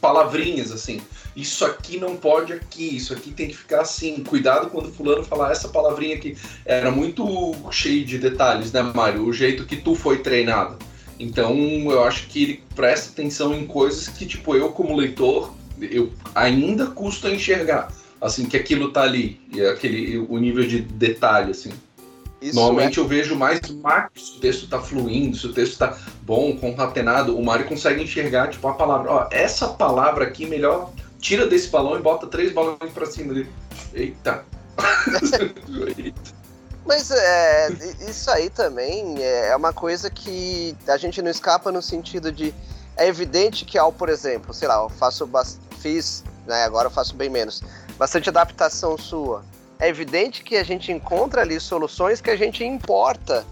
[0.00, 1.00] palavrinhas assim.
[1.36, 4.24] Isso aqui não pode aqui, isso aqui tem que ficar assim.
[4.24, 6.36] Cuidado quando fulano falar essa palavrinha aqui.
[6.64, 9.24] Era muito cheio de detalhes, né, Mário?
[9.24, 10.76] O jeito que tu foi treinado.
[11.18, 11.54] Então
[11.90, 16.86] eu acho que ele presta atenção em coisas que, tipo, eu como leitor, eu ainda
[16.86, 17.90] custo a enxergar.
[18.20, 21.70] Assim, que aquilo tá ali, e aquele, o nível de detalhe, assim.
[22.40, 23.02] Isso Normalmente é...
[23.02, 27.36] eu vejo mais macro se o texto tá fluindo, se o texto tá bom, concatenado.
[27.36, 29.10] O Mário consegue enxergar, tipo, a palavra.
[29.10, 33.48] Ó, essa palavra aqui, melhor tira desse balão e bota três balões para cima dele.
[33.92, 34.44] Eita.
[35.98, 36.45] Eita.
[36.86, 37.68] Mas é,
[38.08, 42.54] isso aí também é uma coisa que a gente não escapa no sentido de.
[42.96, 45.28] É evidente que ao, por exemplo, sei lá, eu faço
[45.80, 47.62] fiz, né, agora eu faço bem menos,
[47.98, 49.44] bastante adaptação sua.
[49.78, 53.44] é evidente que a gente encontra ali soluções que a gente importa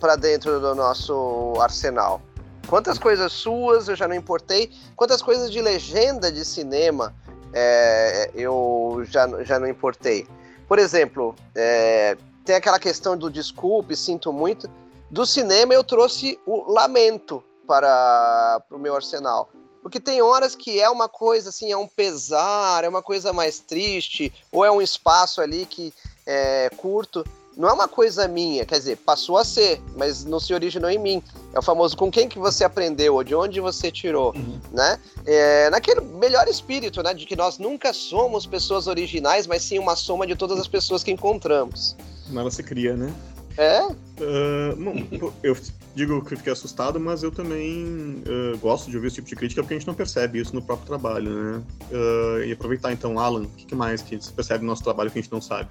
[0.00, 2.20] para dentro do nosso arsenal.
[2.66, 7.14] Quantas coisas suas eu já não importei, quantas coisas de legenda de cinema
[7.52, 10.26] é, eu já, já não importei.
[10.66, 12.16] Por exemplo, é,
[12.48, 14.70] tem aquela questão do desculpe, sinto muito.
[15.10, 19.50] Do cinema eu trouxe o lamento para o meu arsenal.
[19.82, 23.58] Porque tem horas que é uma coisa assim, é um pesar, é uma coisa mais
[23.58, 25.92] triste, ou é um espaço ali que
[26.26, 27.22] é curto
[27.58, 30.96] não é uma coisa minha, quer dizer, passou a ser, mas não se originou em
[30.96, 31.20] mim.
[31.52, 34.60] É o famoso com quem que você aprendeu, ou de onde você tirou, uhum.
[34.70, 35.00] né?
[35.26, 37.12] É, naquele melhor espírito, né?
[37.12, 41.02] De que nós nunca somos pessoas originais, mas sim uma soma de todas as pessoas
[41.02, 41.96] que encontramos.
[42.30, 43.12] Nada se cria, né?
[43.58, 43.82] É?
[43.86, 45.56] Uh, bom, eu
[45.92, 49.62] digo que fiquei assustado, mas eu também uh, gosto de ouvir esse tipo de crítica
[49.62, 51.62] porque a gente não percebe isso no próprio trabalho, né?
[51.90, 55.10] Uh, e aproveitar então, Alan, o que, que, mais que se percebe no nosso trabalho
[55.10, 55.70] que a gente não sabe?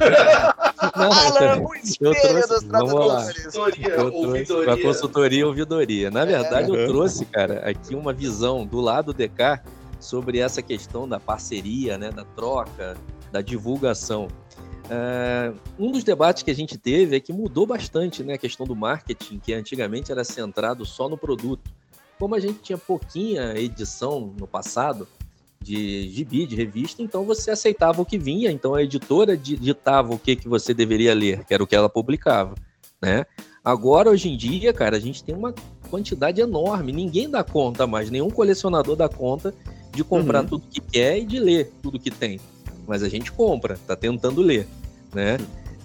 [0.96, 3.46] não, Alan, o espelho trouxe, dos tradutores.
[4.64, 6.10] Para consultoria e ouvidoria.
[6.10, 6.84] Na verdade, é.
[6.84, 9.62] eu trouxe, cara, aqui uma visão do lado de cá
[10.00, 12.96] sobre essa questão da parceria, né, da troca,
[13.30, 14.26] da divulgação.
[14.88, 18.66] Uh, um dos debates que a gente teve é que mudou bastante né, a questão
[18.66, 21.70] do marketing, que antigamente era centrado só no produto.
[22.18, 25.06] Como a gente tinha pouquinha edição no passado
[25.60, 30.18] de gibi, de revista, então você aceitava o que vinha, então a editora ditava o
[30.18, 32.54] que, que você deveria ler, que era o que ela publicava.
[33.00, 33.26] Né?
[33.62, 35.54] Agora, hoje em dia, cara, a gente tem uma
[35.90, 39.54] quantidade enorme, ninguém dá conta mais, nenhum colecionador dá conta
[39.92, 40.48] de comprar uhum.
[40.48, 42.40] tudo que quer e de ler tudo que tem
[42.88, 44.66] mas a gente compra, tá tentando ler,
[45.14, 45.36] né?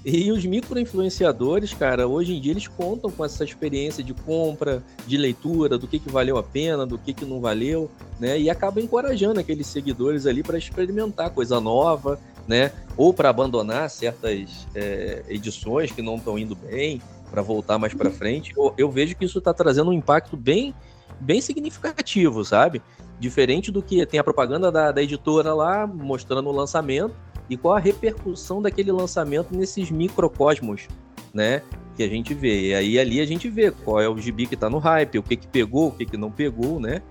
[0.05, 5.15] E os micro-influenciadores, cara, hoje em dia eles contam com essa experiência de compra, de
[5.15, 7.89] leitura, do que, que valeu a pena, do que, que não valeu,
[8.19, 8.39] né?
[8.39, 12.71] E acaba encorajando aqueles seguidores ali para experimentar coisa nova, né?
[12.97, 17.01] Ou para abandonar certas é, edições que não estão indo bem,
[17.33, 18.53] para voltar mais para frente.
[18.55, 20.71] Eu, eu, vejo que isso está trazendo um impacto bem,
[21.19, 22.81] bem significativo, sabe?
[23.19, 27.15] Diferente do que tem a propaganda da, da editora lá mostrando o lançamento
[27.49, 30.87] e qual a repercussão daquele lançamento nesses microcosmos,
[31.33, 31.61] né?
[31.95, 32.69] Que a gente vê.
[32.69, 35.23] E aí ali a gente vê qual é o gibi que tá no hype, o
[35.23, 37.01] que que pegou, o que que não pegou, né?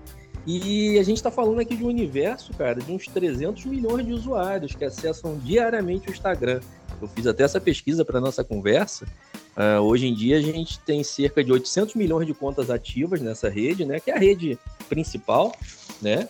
[0.45, 4.11] E a gente está falando aqui de um universo, cara, de uns 300 milhões de
[4.11, 6.59] usuários que acessam diariamente o Instagram.
[7.01, 9.05] Eu fiz até essa pesquisa para nossa conversa.
[9.55, 13.49] Uh, hoje em dia a gente tem cerca de 800 milhões de contas ativas nessa
[13.49, 13.99] rede, né?
[13.99, 14.57] Que é a rede
[14.89, 15.55] principal,
[16.01, 16.27] né?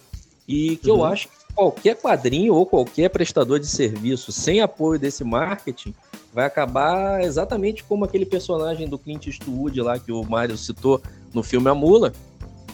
[0.48, 0.98] E que uhum.
[0.98, 5.94] eu acho que qualquer quadrinho ou qualquer prestador de serviço sem apoio desse marketing
[6.34, 11.02] vai acabar exatamente como aquele personagem do Clint Eastwood lá que o Mário citou
[11.34, 12.12] no filme A Mula,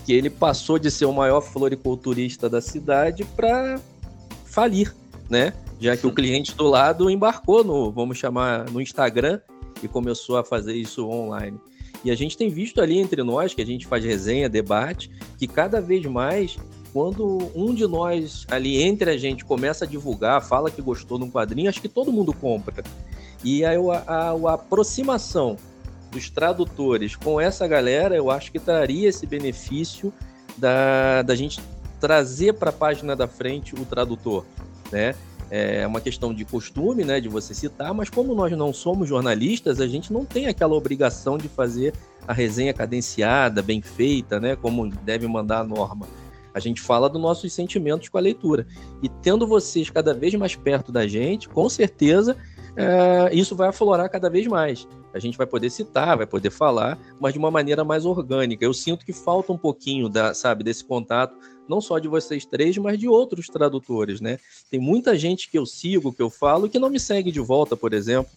[0.05, 3.79] que ele passou de ser o maior floriculturista da cidade para
[4.45, 4.95] falir,
[5.29, 5.53] né?
[5.79, 9.39] Já que o cliente do lado embarcou no, vamos chamar, no Instagram
[9.81, 11.59] e começou a fazer isso online.
[12.03, 15.47] E a gente tem visto ali entre nós, que a gente faz resenha, debate, que
[15.47, 16.57] cada vez mais
[16.93, 21.25] quando um de nós ali entre a gente começa a divulgar, fala que gostou de
[21.25, 22.83] um quadrinho, acho que todo mundo compra.
[23.43, 23.71] E a,
[24.07, 25.55] a, a aproximação
[26.11, 30.11] dos tradutores com essa galera, eu acho que traria esse benefício
[30.57, 31.61] da, da gente
[31.99, 34.45] trazer para a página da frente o tradutor,
[34.91, 35.15] né?
[35.49, 39.81] É uma questão de costume, né, de você citar, mas como nós não somos jornalistas,
[39.81, 41.93] a gente não tem aquela obrigação de fazer
[42.27, 46.07] a resenha cadenciada, bem feita, né, como deve mandar a norma.
[46.53, 48.67] A gente fala dos nossos sentimentos com a leitura.
[49.01, 52.35] E tendo vocês cada vez mais perto da gente, com certeza
[52.75, 54.87] é, isso vai aflorar cada vez mais.
[55.13, 58.63] A gente vai poder citar, vai poder falar, mas de uma maneira mais orgânica.
[58.63, 61.35] Eu sinto que falta um pouquinho da, sabe, desse contato,
[61.69, 64.39] não só de vocês três, mas de outros tradutores, né?
[64.69, 67.77] Tem muita gente que eu sigo, que eu falo, que não me segue de volta,
[67.77, 68.31] por exemplo,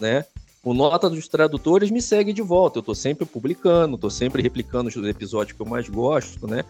[0.00, 0.24] né?
[0.64, 2.78] O Nota dos Tradutores me segue de volta.
[2.78, 6.64] Eu estou sempre publicando, estou sempre replicando os episódios que eu mais gosto, né?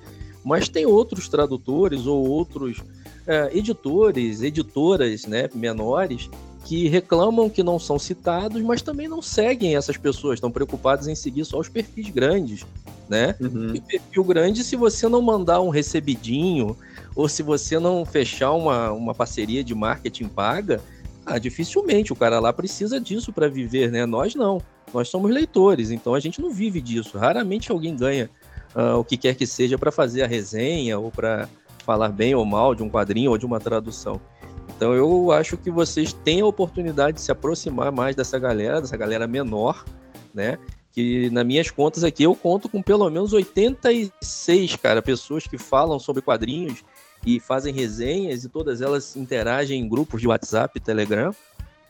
[0.44, 2.82] Mas tem outros tradutores ou outros
[3.26, 6.30] é, editores, editoras né, menores
[6.64, 11.14] que reclamam que não são citados, mas também não seguem essas pessoas, estão preocupados em
[11.14, 12.64] seguir só os perfis grandes,
[13.08, 13.34] né?
[13.40, 13.74] Uhum.
[13.74, 16.76] E perfil grande, se você não mandar um recebidinho,
[17.16, 20.80] ou se você não fechar uma, uma parceria de marketing paga,
[21.24, 24.06] ah, dificilmente o cara lá precisa disso para viver, né?
[24.06, 24.60] Nós não.
[24.92, 27.18] Nós somos leitores, então a gente não vive disso.
[27.18, 28.30] Raramente alguém ganha
[28.74, 31.48] uh, o que quer que seja para fazer a resenha ou para
[31.84, 34.20] falar bem ou mal de um quadrinho ou de uma tradução.
[34.74, 38.96] Então eu acho que vocês têm a oportunidade de se aproximar mais dessa galera, dessa
[38.96, 39.84] galera menor,
[40.32, 40.58] né?
[40.92, 45.98] Que nas minhas contas aqui eu conto com pelo menos 86, cara, pessoas que falam
[45.98, 46.82] sobre quadrinhos
[47.24, 51.34] e fazem resenhas e todas elas interagem em grupos de WhatsApp e Telegram,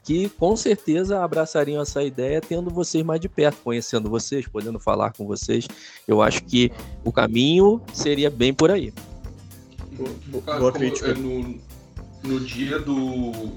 [0.03, 5.13] que com certeza abraçariam essa ideia tendo vocês mais de perto, conhecendo vocês, podendo falar
[5.13, 5.69] com vocês.
[6.07, 6.73] Eu acho que
[7.05, 8.93] o caminho seria bem por aí.
[10.59, 11.11] Boa crítica.
[11.11, 11.59] É no,
[12.23, 13.51] no dia do.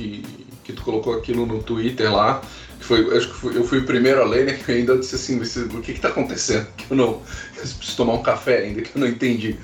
[0.00, 0.22] Que,
[0.64, 2.40] que tu colocou aquilo no Twitter lá,
[2.78, 4.52] que foi, acho que foi, eu fui o primeiro a ler, né?
[4.64, 6.66] Que ainda disse assim, o que que tá acontecendo?
[6.74, 7.04] Que eu não.
[7.04, 7.20] Eu
[7.54, 9.58] preciso tomar um café ainda, que eu não entendi.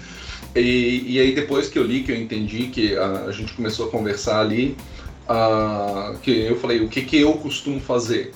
[0.55, 3.89] E, e aí depois que eu li, que eu entendi, que a, a gente começou
[3.89, 4.77] a conversar ali,
[5.27, 8.35] uh, que eu falei, o que que eu costumo fazer?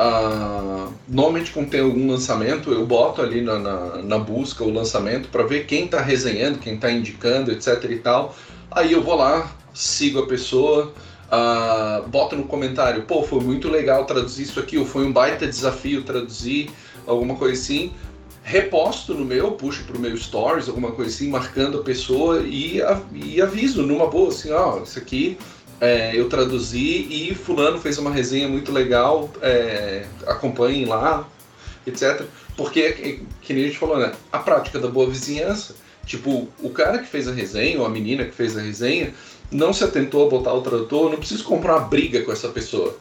[0.00, 5.28] Uh, normalmente quando tem algum lançamento, eu boto ali na, na, na busca o lançamento
[5.28, 8.34] para ver quem está resenhando, quem está indicando, etc e tal.
[8.70, 10.94] Aí eu vou lá, sigo a pessoa,
[11.32, 15.46] uh, boto no comentário, pô, foi muito legal traduzir isso aqui, ou foi um baita
[15.46, 16.70] desafio traduzir,
[17.06, 17.92] alguma coisa assim.
[18.44, 22.80] Reposto no meu, puxo pro meu stories, alguma coisa assim, marcando a pessoa e,
[23.14, 25.38] e aviso numa boa, assim, ó, oh, isso aqui
[25.82, 31.28] é, eu traduzi e fulano fez uma resenha muito legal, é, acompanhem lá,
[31.84, 32.22] etc.
[32.56, 34.12] Porque, que, que nem a gente falou, né?
[34.30, 35.74] A prática da boa vizinhança.
[36.06, 39.12] Tipo, o cara que fez a resenha, ou a menina que fez a resenha,
[39.52, 42.96] não se atentou a botar o tradutor, não preciso comprar uma briga com essa pessoa.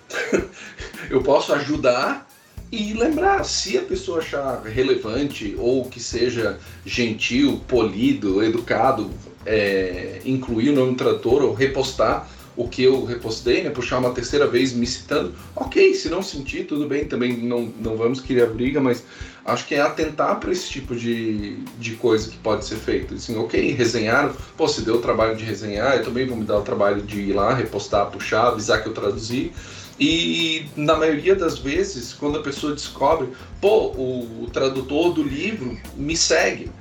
[1.09, 2.27] eu posso ajudar
[2.71, 9.09] e lembrar, se a pessoa achar relevante ou que seja gentil, polido, educado,
[9.45, 14.11] é, incluir o nome do tradutor ou repostar, o que eu repostei, né, puxar uma
[14.11, 18.45] terceira vez me citando, ok, se não sentir, tudo bem, também não, não vamos a
[18.45, 19.03] briga, mas
[19.45, 23.15] acho que é atentar para esse tipo de, de coisa que pode ser feito.
[23.15, 26.57] Assim, ok, resenharam, pô, se deu o trabalho de resenhar, eu também vou me dar
[26.57, 29.51] o trabalho de ir lá, repostar, puxar, avisar que eu traduzi.
[29.99, 35.77] E na maioria das vezes, quando a pessoa descobre, pô, o, o tradutor do livro
[35.95, 36.71] me segue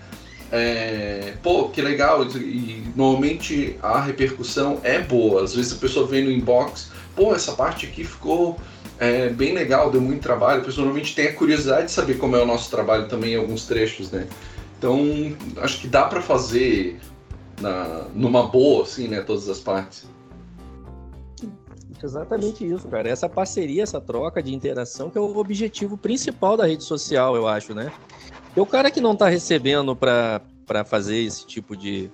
[0.53, 5.45] é, pô, que legal, e normalmente a repercussão é boa.
[5.45, 8.59] Às vezes a pessoa vem no inbox, pô, essa parte aqui ficou
[9.01, 10.61] é, bem legal, deu muito trabalho.
[10.61, 13.37] A pessoa normalmente tem a curiosidade de saber como é o nosso trabalho também em
[13.37, 14.29] alguns trechos, né?
[14.79, 15.01] Então,
[15.57, 17.01] acho que dá para fazer
[17.61, 20.07] na, numa boa, assim, né, todas as partes.
[22.03, 23.09] Exatamente isso, cara.
[23.09, 27.47] Essa parceria, essa troca de interação que é o objetivo principal da rede social, eu
[27.47, 27.93] acho, né?
[28.57, 30.41] E o cara que não está recebendo para
[30.87, 32.11] fazer esse tipo de,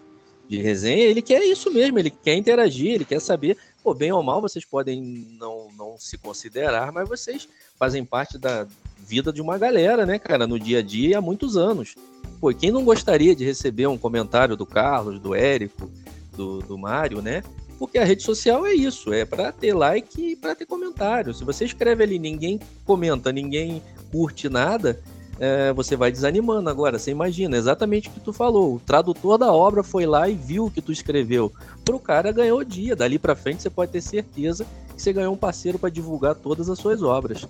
[0.48, 4.20] de resenha, ele quer isso mesmo, ele quer interagir, ele quer saber, pô, bem ou
[4.20, 5.00] mal, vocês podem
[5.38, 8.66] não, não se considerar, mas vocês fazem parte da
[8.98, 11.94] vida de uma galera, né, cara, no dia a dia há muitos anos.
[12.40, 15.88] Pô, quem não gostaria de receber um comentário do Carlos, do Érico,
[16.36, 17.44] do, do Mário, né?
[17.78, 21.32] Porque a rede social é isso, é para ter like e para ter comentário.
[21.32, 25.00] Se você escreve ali, ninguém comenta, ninguém curte nada,
[25.38, 26.98] é, você vai desanimando agora.
[26.98, 28.76] Você imagina exatamente o que tu falou.
[28.76, 31.52] O tradutor da obra foi lá e viu o que tu escreveu.
[31.84, 32.96] Pro cara ganhou o dia.
[32.96, 36.68] Dali para frente você pode ter certeza que você ganhou um parceiro para divulgar todas
[36.68, 37.46] as suas obras.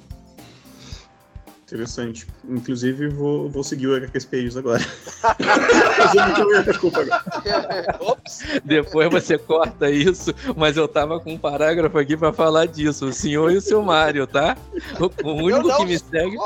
[1.66, 2.28] Interessante.
[2.48, 4.78] Inclusive, vou, vou seguir o HQs Pages agora.
[6.64, 7.24] Desculpa agora.
[8.64, 13.06] Depois você corta isso, mas eu tava com um parágrafo aqui para falar disso.
[13.06, 14.56] O senhor e o seu Mário, tá?
[15.00, 16.36] O, o único não, que me segue.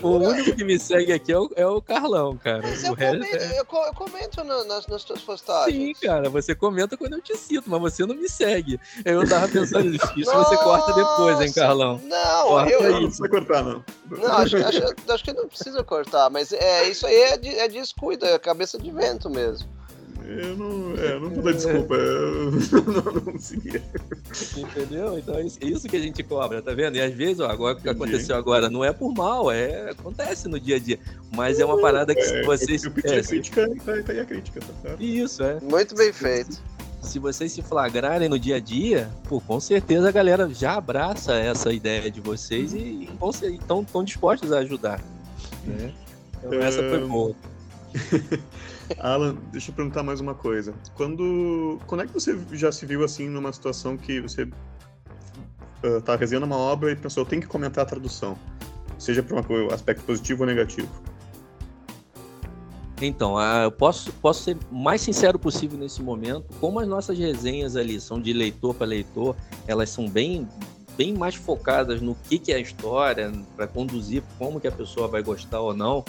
[0.00, 2.62] o único que me segue aqui é o, é o Carlão, cara.
[2.62, 3.58] Mas eu, comento, é...
[3.58, 5.98] eu, comento no, nas, nas tuas postagens.
[5.98, 8.78] Sim, cara, você comenta quando eu te cito, mas você não me segue.
[9.04, 10.12] Eu tava pensando nisso.
[10.16, 12.00] Isso você corta depois, hein, Carlão?
[12.04, 13.84] Não, corta eu, não precisa cortar, não.
[14.08, 17.68] Não, acho, acho, acho, que não precisa cortar, mas é, isso aí é, de, é
[17.68, 19.68] descuido, é cabeça de vento mesmo.
[20.24, 22.52] Eu não, é, não vou dar desculpa, eu
[22.86, 23.82] não, não conseguia.
[24.56, 25.18] Entendeu?
[25.18, 26.96] Então é isso que a gente cobra, tá vendo?
[26.96, 30.48] E às vezes, ó, agora o que aconteceu agora não é por mal, é, acontece
[30.48, 30.98] no dia a dia.
[31.34, 32.84] Mas é uma parada que é, vocês.
[32.84, 35.02] Eu pedi é, a crítica e tá, tá aí a crítica, tá certo?
[35.02, 35.58] Isso, é.
[35.60, 36.60] Muito bem feito
[37.02, 41.34] se vocês se flagrarem no dia a dia, pô, com certeza a galera já abraça
[41.34, 43.08] essa ideia de vocês e
[43.42, 45.00] estão tão dispostos a ajudar.
[45.64, 45.92] Né?
[46.38, 47.34] Então, essa foi boa.
[48.98, 50.74] Alan, deixa eu perguntar mais uma coisa.
[50.94, 56.16] Quando, quando é que você já se viu assim numa situação que você uh, tá
[56.16, 58.38] resenhando uma obra e pensou, tem que comentar a tradução,
[58.98, 60.88] seja por um aspecto positivo ou negativo?
[63.06, 66.46] Então, eu posso, posso ser mais sincero possível nesse momento.
[66.60, 69.34] Como as nossas resenhas ali são de leitor para leitor,
[69.66, 70.48] elas são bem,
[70.96, 75.08] bem mais focadas no que, que é a história, para conduzir como que a pessoa
[75.08, 76.04] vai gostar ou não.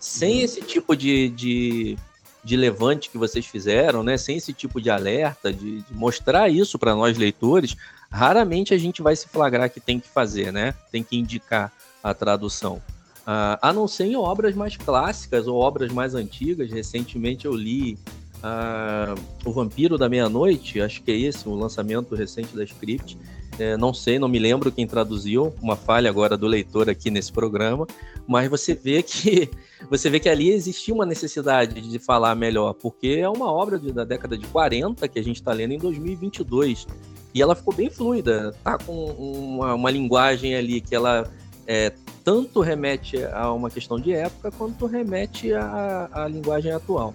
[0.00, 0.44] Sem uhum.
[0.44, 1.98] esse tipo de, de,
[2.42, 4.16] de levante que vocês fizeram, né?
[4.16, 7.76] sem esse tipo de alerta, de, de mostrar isso para nós leitores,
[8.10, 10.72] raramente a gente vai se flagrar que tem que fazer, né?
[10.90, 11.70] tem que indicar
[12.02, 12.80] a tradução.
[13.28, 16.70] Uh, a não ser em obras mais clássicas ou obras mais antigas.
[16.70, 17.98] Recentemente eu li
[18.38, 23.18] uh, O Vampiro da Meia-Noite, acho que é esse, o lançamento recente da Script.
[23.58, 27.30] é, não sei, não me lembro quem traduziu, uma falha agora do leitor aqui nesse
[27.30, 27.86] programa,
[28.26, 29.50] mas você vê que
[29.90, 33.92] você vê que ali existia uma necessidade de falar melhor, porque é uma obra de,
[33.92, 36.86] da década de 40 que a gente está lendo em 2022
[37.34, 41.30] e ela ficou bem fluida, tá com uma, uma linguagem ali que ela
[41.68, 41.92] é,
[42.24, 47.12] tanto remete a uma questão de época quanto remete à, linguagem atual.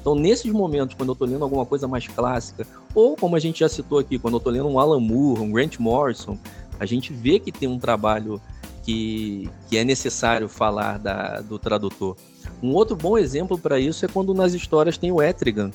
[0.00, 3.60] Então, nesses momentos, quando eu estou lendo alguma coisa mais clássica, ou como a gente
[3.60, 6.38] já citou aqui, quando eu estou lendo um Alan Moore, um Grant Morrison,
[6.78, 8.40] a gente vê que tem um trabalho
[8.84, 12.16] que, que é necessário falar da, do tradutor.
[12.62, 15.72] Um outro bom exemplo para isso é quando nas histórias tem o Etrigan,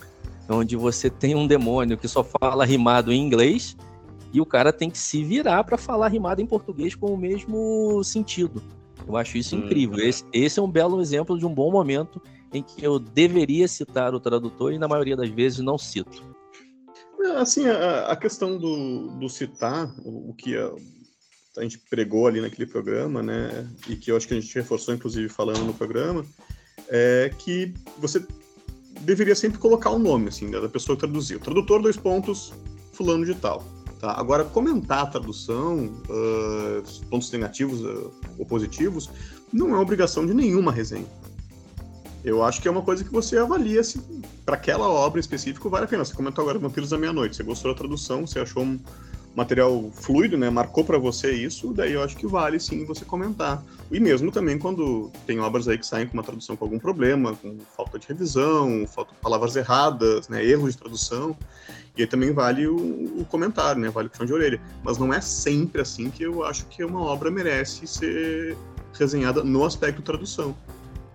[0.47, 3.75] onde você tem um demônio que só fala rimado em inglês
[4.33, 8.03] e o cara tem que se virar para falar rimado em português com o mesmo
[8.03, 8.63] sentido.
[9.07, 9.59] Eu acho isso hum.
[9.59, 9.99] incrível.
[9.99, 12.21] Esse, esse é um belo exemplo de um bom momento
[12.53, 16.23] em que eu deveria citar o tradutor e na maioria das vezes não cito.
[17.21, 20.71] É, assim, a, a questão do, do citar, o, o que a,
[21.57, 24.93] a, gente pregou ali naquele programa, né, e que eu acho que a gente reforçou,
[24.93, 26.25] inclusive, falando no programa,
[26.89, 28.25] é que você
[29.01, 31.39] deveria sempre colocar o nome, assim, né, da pessoa que traduziu.
[31.39, 32.51] Tradutor, dois pontos,
[32.91, 33.63] fulano de tal.
[34.01, 34.19] Tá?
[34.19, 39.07] Agora, comentar a tradução, uh, pontos negativos uh, ou positivos,
[39.53, 41.05] não é obrigação de nenhuma resenha.
[42.23, 44.01] Eu acho que é uma coisa que você avalia se
[44.43, 46.03] para aquela obra em específico vale a pena.
[46.03, 48.79] Você comentou agora Vampiros da Meia-Noite, você gostou da tradução, você achou um
[49.35, 50.49] material fluido, né?
[50.49, 53.63] Marcou para você isso, daí eu acho que vale sim você comentar.
[53.89, 57.35] E mesmo também quando tem obras aí que saem com uma tradução com algum problema,
[57.35, 60.43] com falta de revisão, falta de palavras erradas, né?
[60.43, 61.35] Erros de tradução.
[61.97, 63.89] E aí também vale o, o comentário, né?
[63.89, 64.61] Vale o chão de orelha.
[64.83, 68.57] Mas não é sempre assim que eu acho que uma obra merece ser
[68.93, 70.55] resenhada no aspecto tradução.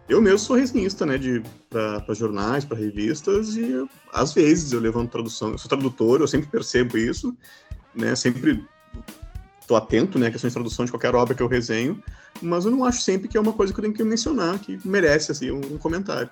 [0.08, 5.10] Eu mesmo sou resenhista, né, de para jornais, para revistas e às vezes eu levanto
[5.10, 5.50] tradução.
[5.50, 7.36] Eu sou tradutor, eu sempre percebo isso,
[7.96, 8.64] né, sempre
[9.60, 12.00] estou atento, né, a questões de tradução de qualquer obra que eu resenho,
[12.40, 14.78] mas eu não acho sempre que é uma coisa que eu tenho que mencionar, que
[14.84, 16.30] merece assim um, um comentário.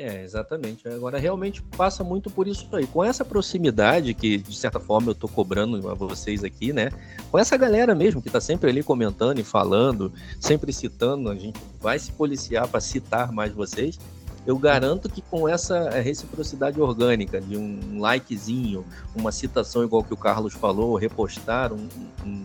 [0.00, 0.88] É, exatamente.
[0.88, 2.86] Agora, realmente passa muito por isso aí.
[2.86, 6.90] Com essa proximidade que, de certa forma, eu tô cobrando a vocês aqui, né?
[7.30, 10.10] Com essa galera mesmo que tá sempre ali comentando e falando,
[10.40, 13.98] sempre citando, a gente vai se policiar para citar mais vocês.
[14.46, 18.84] Eu garanto que com essa reciprocidade orgânica, de um likezinho,
[19.14, 21.88] uma citação igual que o Carlos falou, repostar um,
[22.24, 22.42] um,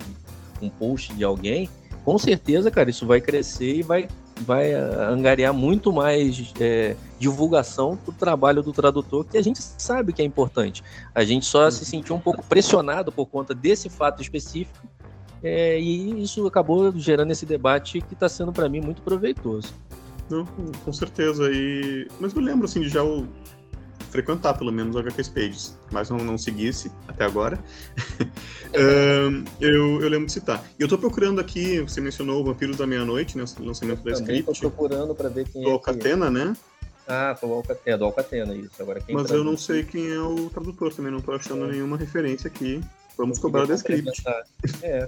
[0.61, 1.69] um post de alguém,
[2.03, 4.07] com certeza, cara, isso vai crescer e vai
[4.41, 10.21] vai angariar muito mais é, divulgação do trabalho do tradutor, que a gente sabe que
[10.21, 10.83] é importante.
[11.13, 14.85] A gente só se sentiu um pouco pressionado por conta desse fato específico,
[15.41, 19.73] é, e isso acabou gerando esse debate que está sendo para mim muito proveitoso.
[20.29, 21.51] Não, com certeza.
[21.51, 22.07] E...
[22.19, 23.27] Mas eu lembro assim de já o
[24.09, 27.59] frequentar pelo menos o HQs Pages, mas não, não seguisse até agora.
[28.09, 30.63] uh, eu, eu lembro de citar.
[30.79, 33.43] E eu tô procurando aqui, você mencionou o Vampiros da Meia-Noite, né?
[33.59, 34.61] O lançamento eu da Script.
[34.61, 35.71] Tô procurando para ver quem do é.
[35.71, 36.55] Do Alcatena, né?
[37.07, 38.81] Ah, foi o Alcatena, é, do Alcatena, isso.
[38.81, 39.45] Agora, quem mas traduz...
[39.45, 41.73] eu não sei quem é o tradutor também, não tô achando é.
[41.73, 42.81] nenhuma referência aqui.
[43.17, 44.23] Vamos cobrar da Script.
[44.81, 45.07] É.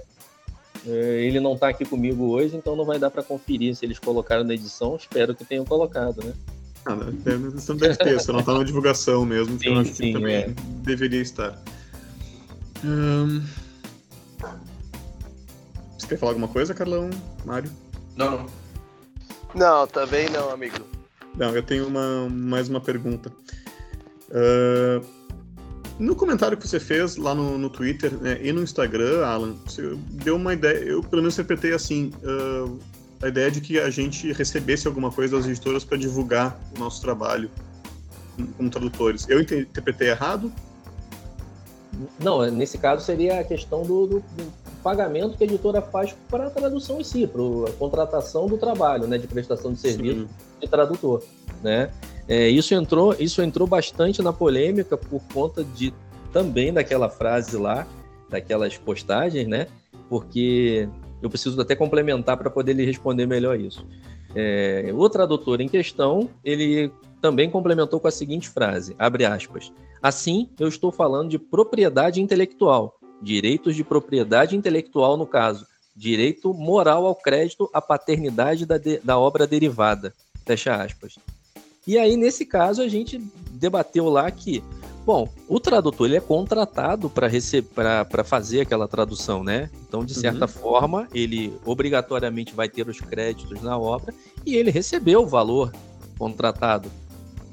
[0.88, 1.22] é.
[1.22, 4.44] Ele não está aqui comigo hoje, então não vai dar para conferir se eles colocaram
[4.44, 4.96] na edição.
[4.96, 6.32] Espero que tenham colocado, né?
[6.84, 10.04] Ah, não deve ter, só não tá na divulgação mesmo, que sim, eu acho sim,
[10.04, 10.54] que também é.
[10.82, 11.62] deveria estar.
[12.84, 13.42] Hum...
[15.98, 17.10] Você quer falar alguma coisa, Carlão?
[17.44, 17.70] Mário?
[18.16, 18.46] Não.
[19.54, 20.78] Não, também não, amigo.
[21.36, 23.30] Não, eu tenho uma, mais uma pergunta.
[24.30, 25.04] Uh,
[25.98, 29.96] no comentário que você fez lá no, no Twitter né, e no Instagram, Alan, você
[30.10, 32.78] deu uma ideia, eu pelo menos interpretei assim, uh,
[33.22, 37.00] a ideia de que a gente recebesse alguma coisa das editoras para divulgar o nosso
[37.00, 37.50] trabalho
[38.56, 39.26] como tradutores.
[39.28, 40.52] Eu interpretei errado?
[42.20, 44.52] Não, nesse caso seria a questão do, do, do
[44.84, 49.08] pagamento que a editora faz para a tradução em si, para a contratação do trabalho,
[49.08, 50.28] né, de prestação de serviço Sim.
[50.60, 51.24] de tradutor,
[51.62, 51.90] né?
[52.28, 55.94] É, isso entrou, isso entrou bastante na polêmica por conta de
[56.30, 57.86] também daquela frase lá,
[58.28, 59.66] daquelas postagens, né?
[60.10, 60.86] Porque
[61.22, 63.84] eu preciso até complementar para poder lhe responder melhor isso.
[64.34, 69.72] É, o tradutor em questão, ele também complementou com a seguinte frase, abre aspas,
[70.02, 75.66] assim eu estou falando de propriedade intelectual, direitos de propriedade intelectual no caso,
[75.96, 80.12] direito moral ao crédito, à paternidade da, de, da obra derivada,
[80.46, 81.18] fecha aspas.
[81.88, 83.18] E aí, nesse caso, a gente
[83.50, 84.62] debateu lá que
[85.06, 89.70] Bom, o tradutor ele é contratado para fazer aquela tradução, né?
[89.88, 90.48] Então, de certa uhum.
[90.48, 94.12] forma, ele obrigatoriamente vai ter os créditos na obra
[94.44, 95.72] e ele recebeu o valor
[96.18, 96.90] contratado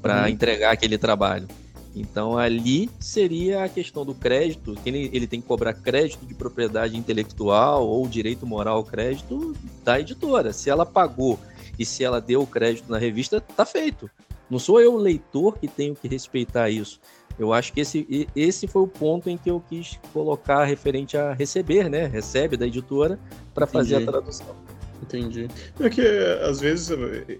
[0.02, 0.28] para uhum.
[0.28, 1.48] entregar aquele trabalho.
[1.94, 6.34] Então ali seria a questão do crédito, que ele, ele tem que cobrar crédito de
[6.34, 10.52] propriedade intelectual ou direito moral ao crédito da editora.
[10.52, 11.38] Se ela pagou
[11.78, 14.10] e se ela deu o crédito na revista, tá feito.
[14.48, 17.00] Não sou eu, leitor, que tenho que respeitar isso.
[17.38, 21.32] Eu acho que esse, esse foi o ponto em que eu quis colocar referente a
[21.32, 22.06] receber, né?
[22.06, 23.18] Recebe da editora
[23.52, 24.56] para fazer a tradução.
[25.02, 25.48] Entendi.
[25.78, 26.00] É que
[26.42, 26.96] às vezes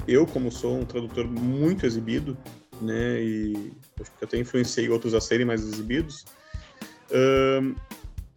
[0.06, 2.36] eu, como sou um tradutor muito exibido,
[2.80, 6.26] né, e acho que até influenciei outros a serem mais exibidos,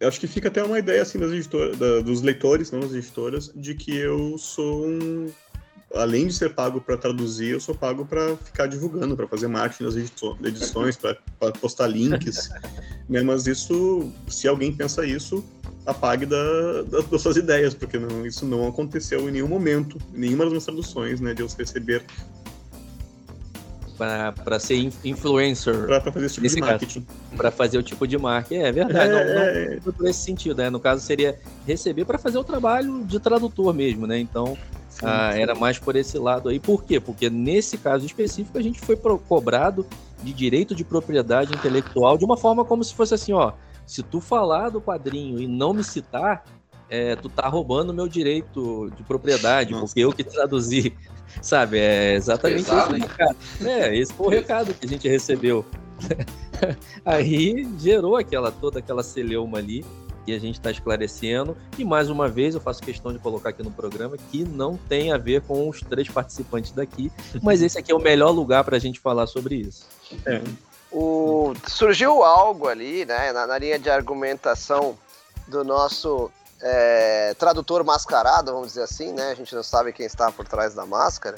[0.00, 2.94] eu acho que fica até uma ideia assim das editoras, da, dos leitores, não das
[2.94, 5.30] editoras, de que eu sou um
[5.94, 9.84] além de ser pago para traduzir, eu sou pago para ficar divulgando, para fazer marketing
[9.84, 9.96] nas
[10.44, 11.16] edições, para
[11.60, 12.48] postar links.
[13.08, 13.22] né?
[13.22, 15.44] Mas isso, se alguém pensa isso,
[15.84, 20.20] apague da, da, das suas ideias, porque não, isso não aconteceu em nenhum momento, em
[20.20, 21.34] nenhuma das minhas traduções, né?
[21.34, 22.04] De eu receber.
[23.98, 25.86] Para ser influencer.
[25.86, 27.06] Para fazer esse tipo de marketing.
[27.36, 28.62] Para fazer o tipo de marketing.
[28.62, 29.80] É verdade, é, não, não, é...
[29.80, 30.70] por esse sentido, né?
[30.70, 34.18] No caso, seria receber para fazer o trabalho de tradutor mesmo, né?
[34.18, 34.56] Então,
[35.02, 36.58] ah, era mais por esse lado aí.
[36.58, 37.00] Por quê?
[37.00, 39.86] Porque nesse caso específico a gente foi cobrado
[40.22, 43.52] de direito de propriedade intelectual de uma forma como se fosse assim, ó,
[43.86, 46.44] se tu falar do quadrinho e não me citar,
[46.88, 49.86] é, tu tá roubando meu direito de propriedade, Nossa.
[49.86, 50.92] porque eu que traduzi,
[51.40, 51.78] sabe?
[51.78, 53.36] É exatamente Pesado, isso, recado.
[53.64, 55.64] É, esse foi o recado que a gente recebeu.
[57.04, 59.84] Aí gerou aquela toda aquela celeuma ali
[60.34, 61.56] a gente está esclarecendo.
[61.78, 65.12] E mais uma vez eu faço questão de colocar aqui no programa que não tem
[65.12, 67.10] a ver com os três participantes daqui,
[67.42, 69.86] mas esse aqui é o melhor lugar para a gente falar sobre isso.
[70.26, 70.42] É.
[70.92, 74.98] O, surgiu algo ali, né, na, na linha de argumentação
[75.46, 79.30] do nosso é, tradutor mascarado, vamos dizer assim, né?
[79.30, 81.36] A gente não sabe quem está por trás da máscara.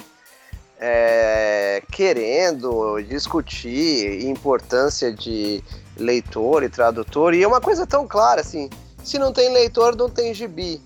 [0.85, 5.63] É, querendo discutir importância de
[5.97, 8.69] leitor e tradutor, e é uma coisa tão clara assim:
[9.05, 10.83] se não tem leitor, não tem gibi.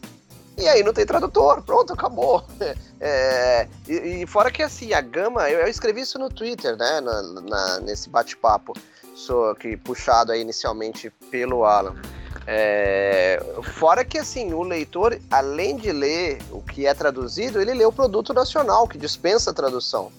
[0.59, 2.45] E aí não tem tradutor, pronto, acabou.
[2.99, 6.99] É, e, e, fora que assim, a gama, eu, eu escrevi isso no Twitter, né?
[7.03, 8.73] Na, na, nesse bate-papo
[9.61, 11.95] que puxado aí inicialmente pelo Alan.
[12.47, 13.43] É,
[13.75, 17.93] fora que assim, o leitor, além de ler o que é traduzido, ele lê o
[17.93, 20.13] produto nacional, que dispensa a tradução.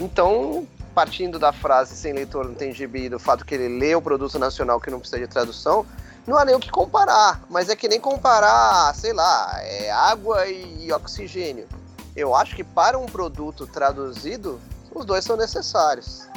[0.00, 4.00] Então, partindo da frase sem leitor não tem gibi, do fato que ele lê o
[4.00, 5.84] produto nacional que não precisa de tradução,
[6.26, 7.42] não há nem o que comparar.
[7.50, 11.66] Mas é que nem comparar, sei lá, é água e oxigênio.
[12.16, 14.58] Eu acho que para um produto traduzido,
[14.94, 16.27] os dois são necessários.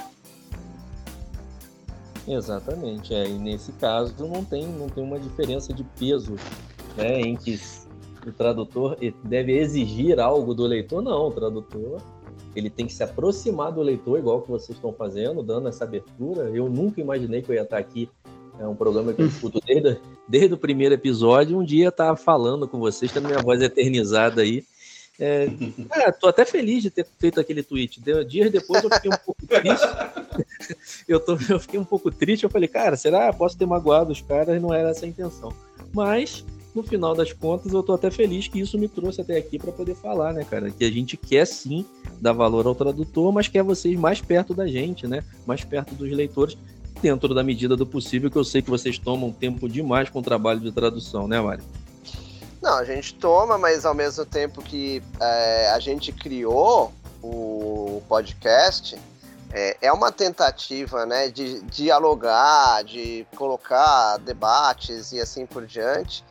[2.27, 3.27] Exatamente, é.
[3.27, 6.35] E nesse caso não tem, não tem uma diferença de peso,
[6.95, 7.59] né, em que
[8.25, 11.27] o tradutor deve exigir algo do leitor, não.
[11.27, 12.01] O tradutor
[12.55, 16.49] ele tem que se aproximar do leitor, igual que vocês estão fazendo, dando essa abertura.
[16.49, 18.09] Eu nunca imaginei que eu ia estar aqui.
[18.59, 19.97] É um programa que eu escuto desde,
[20.27, 21.57] desde o primeiro episódio.
[21.57, 24.63] Um dia estar falando com vocês, tendo minha voz eternizada aí.
[25.23, 25.47] É,
[25.87, 28.01] cara, tô até feliz de ter feito aquele tweet.
[28.27, 29.87] Dias depois eu fiquei um pouco triste.
[31.07, 32.43] eu, tô, eu fiquei um pouco triste.
[32.43, 34.59] Eu falei, cara, será posso ter magoado os caras?
[34.59, 35.53] Não era essa a intenção.
[35.93, 36.43] Mas
[36.73, 39.71] no final das contas, eu tô até feliz que isso me trouxe até aqui para
[39.71, 40.71] poder falar, né, cara?
[40.71, 41.85] Que a gente quer sim
[42.19, 45.23] dar valor ao tradutor, mas quer vocês mais perto da gente, né?
[45.45, 46.57] Mais perto dos leitores,
[46.99, 50.23] dentro da medida do possível, que eu sei que vocês tomam tempo demais com o
[50.23, 51.63] trabalho de tradução, né, Mário?
[52.61, 56.93] Não, a gente toma, mas ao mesmo tempo que é, a gente criou
[57.23, 58.99] o podcast,
[59.51, 66.23] é, é uma tentativa né, de dialogar, de colocar debates e assim por diante.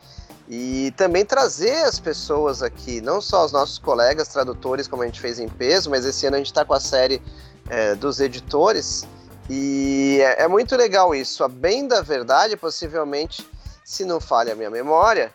[0.49, 5.21] E também trazer as pessoas aqui, não só os nossos colegas tradutores, como a gente
[5.21, 7.21] fez em peso, mas esse ano a gente está com a série
[7.69, 9.05] é, dos editores.
[9.49, 11.43] E é, é, muito legal isso.
[11.43, 13.47] A bem da verdade, possivelmente,
[13.83, 15.33] se não falha a minha memória,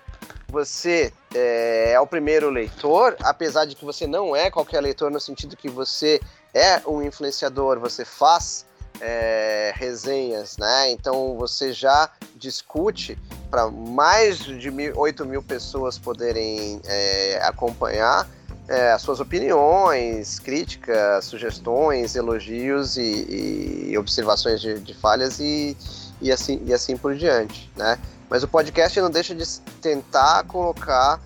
[0.57, 5.21] você é, é o primeiro leitor, apesar de que você não é qualquer leitor, no
[5.21, 6.19] sentido que você
[6.55, 8.65] é um influenciador, você faz
[8.99, 10.91] é, resenhas, né?
[10.93, 13.19] Então você já discute
[13.51, 18.27] para mais de mil, 8 mil pessoas poderem é, acompanhar
[18.67, 25.77] é, as suas opiniões, críticas, sugestões, elogios e, e observações de, de falhas e,
[26.23, 27.99] e, assim, e assim por diante, né?
[28.29, 29.47] Mas o podcast não deixa de
[29.81, 31.21] tentar colocar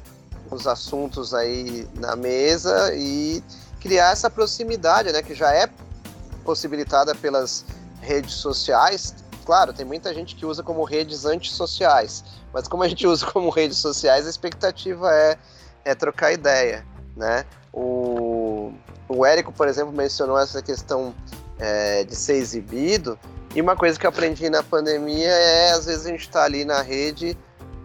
[0.50, 3.42] os assuntos aí na mesa e
[3.80, 5.22] criar essa proximidade, né?
[5.22, 5.68] Que já é
[6.44, 7.64] possibilitada pelas
[8.00, 9.14] redes sociais.
[9.44, 13.50] Claro, tem muita gente que usa como redes antissociais, mas como a gente usa como
[13.50, 15.38] redes sociais, a expectativa é,
[15.84, 16.84] é trocar ideia,
[17.16, 17.44] né?
[17.72, 18.72] O,
[19.08, 21.14] o Érico, por exemplo, mencionou essa questão
[21.60, 23.18] é, de ser exibido,
[23.54, 26.64] E uma coisa que eu aprendi na pandemia é, às vezes, a gente está ali
[26.64, 27.36] na rede,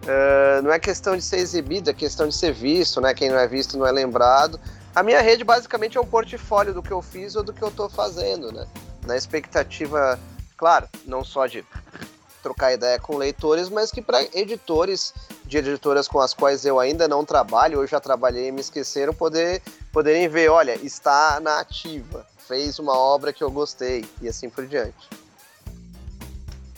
[0.04, 3.12] uh, não é questão de ser exibido, é questão de ser visto, né?
[3.12, 4.60] Quem não é visto não é lembrado.
[4.94, 7.68] A minha rede, basicamente, é um portfólio do que eu fiz ou do que eu
[7.68, 8.66] estou fazendo, né?
[9.04, 10.18] Na expectativa,
[10.56, 11.64] claro, não só de
[12.42, 15.12] trocar ideia com leitores, mas que para editores
[15.44, 19.12] de editoras com as quais eu ainda não trabalho, ou já trabalhei e me esqueceram,
[19.12, 19.60] poder,
[19.92, 24.66] poderem ver, olha, está na ativa, fez uma obra que eu gostei, e assim por
[24.66, 25.08] diante.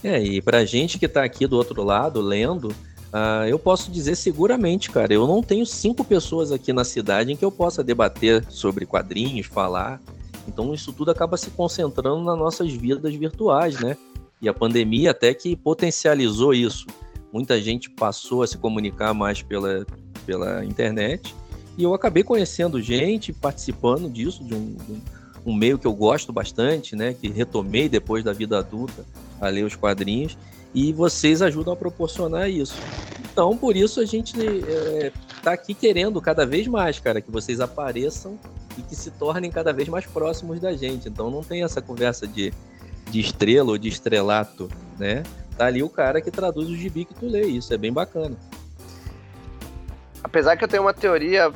[0.02, 4.14] É, e pra gente que tá aqui do outro lado, lendo, uh, eu posso dizer
[4.14, 8.44] seguramente, cara, eu não tenho cinco pessoas aqui na cidade em que eu possa debater
[8.48, 10.00] sobre quadrinhos, falar.
[10.46, 13.96] Então isso tudo acaba se concentrando nas nossas vidas virtuais, né?
[14.40, 16.86] E a pandemia até que potencializou isso.
[17.32, 19.84] Muita gente passou a se comunicar mais pela,
[20.24, 21.34] pela internet.
[21.76, 25.00] E eu acabei conhecendo gente, participando disso, de um, de um
[25.52, 27.14] meio que eu gosto bastante, né?
[27.14, 29.04] Que retomei depois da vida adulta
[29.40, 30.36] a ler os quadrinhos.
[30.74, 32.76] E vocês ajudam a proporcionar isso.
[33.32, 37.60] Então, por isso a gente é, tá aqui querendo cada vez mais, cara, que vocês
[37.60, 38.38] apareçam
[38.76, 41.08] e que se tornem cada vez mais próximos da gente.
[41.08, 42.52] Então não tem essa conversa de,
[43.10, 44.68] de estrela ou de estrelato,
[44.98, 45.22] né?
[45.56, 47.46] Tá ali o cara que traduz o gibi que tu lê.
[47.46, 48.36] Isso é bem bacana.
[50.22, 51.52] Apesar que eu tenho uma teoria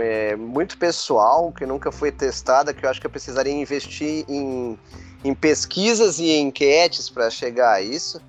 [0.00, 4.78] é, muito pessoal, que nunca foi testada, que eu acho que eu precisaria investir em,
[5.24, 8.20] em pesquisas e enquetes para chegar a isso.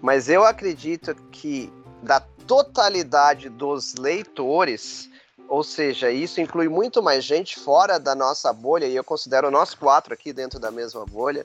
[0.00, 1.72] Mas eu acredito que
[2.02, 5.08] da totalidade dos leitores,
[5.48, 9.74] ou seja, isso inclui muito mais gente fora da nossa bolha, e eu considero nós
[9.74, 11.44] quatro aqui dentro da mesma bolha,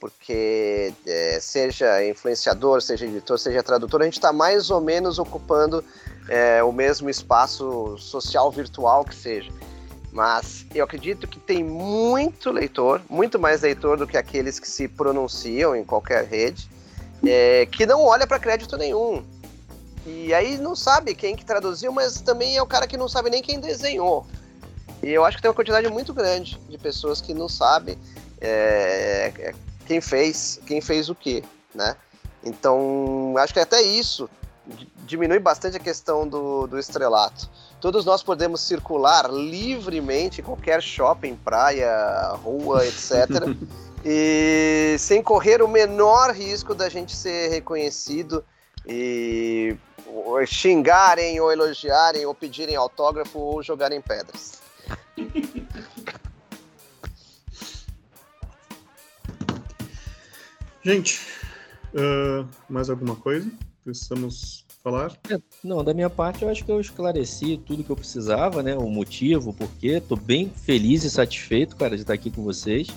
[0.00, 5.84] porque é, seja influenciador, seja editor, seja tradutor, a gente está mais ou menos ocupando
[6.28, 9.50] é, o mesmo espaço social virtual que seja.
[10.12, 14.88] Mas eu acredito que tem muito leitor, muito mais leitor do que aqueles que se
[14.88, 16.68] pronunciam em qualquer rede,
[17.24, 19.24] é, que não olha para crédito nenhum.
[20.06, 23.28] E aí não sabe quem que traduziu, mas também é o cara que não sabe
[23.28, 24.26] nem quem desenhou.
[25.02, 27.98] E eu acho que tem uma quantidade muito grande de pessoas que não sabem
[28.40, 29.54] é, é
[29.88, 31.42] quem fez, quem fez o quê,
[31.74, 31.96] né?
[32.44, 34.28] Então, acho que até isso
[35.06, 37.48] diminui bastante a questão do, do estrelato.
[37.80, 43.48] Todos nós podemos circular livremente em qualquer shopping, praia, rua, etc.
[44.04, 48.44] e sem correr o menor risco da gente ser reconhecido
[48.86, 49.74] e
[50.46, 54.58] xingarem ou elogiarem ou pedirem autógrafo ou jogarem pedras.
[60.88, 61.20] Gente,
[61.92, 63.46] uh, mais alguma coisa?
[63.84, 65.12] Precisamos falar?
[65.30, 68.74] É, não, da minha parte eu acho que eu esclareci tudo que eu precisava, né?
[68.74, 70.00] O motivo, o porquê.
[70.00, 72.88] Tô bem feliz e satisfeito, cara, de estar aqui com vocês,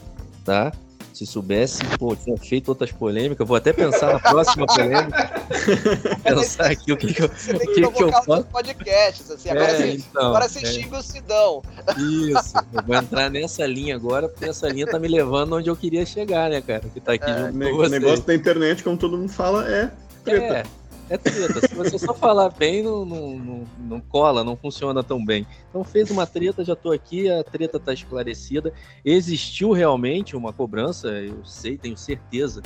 [0.45, 0.71] tá?
[1.14, 3.47] Se soubesse, pô, tinha feito outras polêmicas.
[3.47, 5.32] Vou até pensar na próxima polêmica.
[6.24, 8.43] pensar aqui o que, que eu, você tem que, o que, que eu faço.
[8.45, 9.49] podcasts, assim.
[9.49, 10.66] Agora, é, você, então, agora você é.
[10.66, 11.62] xinga o Sidão.
[11.97, 12.53] Isso.
[12.74, 16.05] Eu vou entrar nessa linha agora, porque essa linha tá me levando onde eu queria
[16.05, 16.84] chegar, né, cara?
[16.93, 17.51] Que tá aqui é.
[17.51, 19.91] junto com O negócio da internet, como todo mundo fala, é
[20.24, 20.57] treta.
[20.57, 20.80] É
[21.12, 21.68] é treta.
[21.68, 25.45] Se você só falar bem, não, não, não, não, cola, não funciona tão bem.
[25.70, 28.74] Então fez uma treta, já estou aqui, a treta está esclarecida.
[29.03, 32.62] Existiu realmente uma cobrança, eu sei, tenho certeza,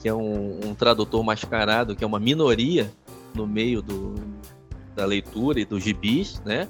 [0.00, 2.90] que é um, um tradutor mascarado, que é uma minoria
[3.34, 4.14] no meio do,
[4.96, 6.68] da leitura e dos gibis, né?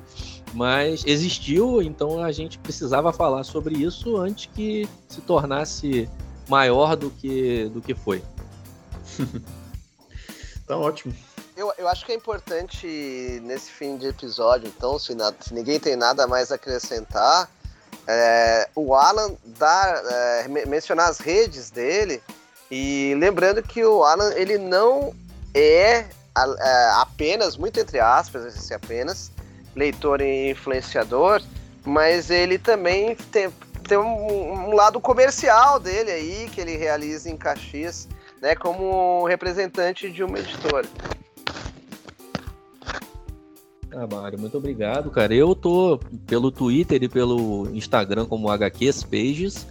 [0.53, 6.09] Mas existiu, então a gente precisava falar sobre isso antes que se tornasse
[6.49, 8.21] maior do que, do que foi.
[10.71, 11.13] Tá ótimo.
[11.57, 12.87] Eu, eu acho que é importante
[13.43, 17.51] nesse fim de episódio, então, se, nada, se ninguém tem nada mais a acrescentar,
[18.07, 22.23] é, o Alan dar, é, mencionar as redes dele
[22.71, 25.13] e lembrando que o Alan ele não
[25.53, 26.05] é,
[26.37, 29.33] é apenas, muito entre aspas, esse apenas,
[29.75, 31.43] leitor e influenciador,
[31.85, 33.51] mas ele também tem,
[33.89, 38.07] tem um, um lado comercial dele aí, que ele realiza em Caxias
[38.41, 40.87] né, como representante de uma editora.
[43.93, 45.35] Ah, Mário, muito obrigado, cara.
[45.35, 49.67] Eu tô pelo Twitter e pelo Instagram como HQs Pages.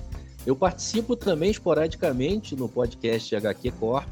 [0.46, 4.08] Eu participo também esporadicamente no podcast HQ Corp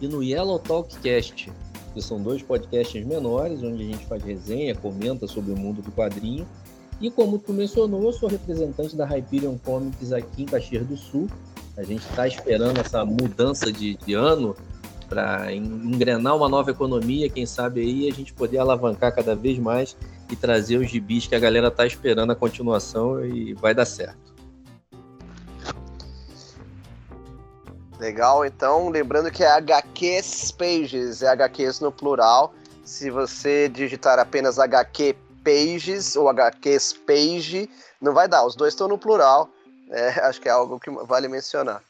[0.00, 1.52] e no Yellow Talkcast,
[1.92, 5.92] que são dois podcasts menores, onde a gente faz resenha, comenta sobre o mundo do
[5.92, 6.46] quadrinho.
[7.00, 11.28] E como tu mencionou, eu sou representante da Hyperion Comics aqui em Caxias do Sul,
[11.76, 14.56] a gente está esperando essa mudança de, de ano
[15.08, 19.96] para engrenar uma nova economia, quem sabe aí a gente poder alavancar cada vez mais
[20.30, 24.34] e trazer os gibis que a galera está esperando a continuação e vai dar certo.
[27.98, 32.52] Legal, então, lembrando que é HQs Pages, é HQs no plural.
[32.84, 37.70] Se você digitar apenas HQ Pages ou HQs Page,
[38.00, 39.48] não vai dar, os dois estão no plural.
[39.90, 41.82] É, acho que é algo que vale mencionar.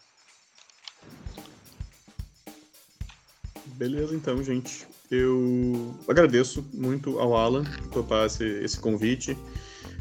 [3.66, 4.86] Beleza, então, gente.
[5.10, 9.36] Eu agradeço muito ao Alan por topar esse, esse convite.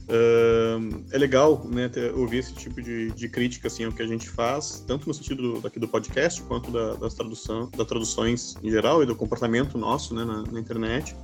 [0.04, 4.08] Uh, é legal né, ter, ouvir esse tipo de, de, crítica assim, ao que a
[4.08, 8.70] gente faz, tanto no sentido daqui do podcast, quanto da, das, tradução, das traduções em
[8.70, 11.16] geral e do comportamento nosso né, na, na internet.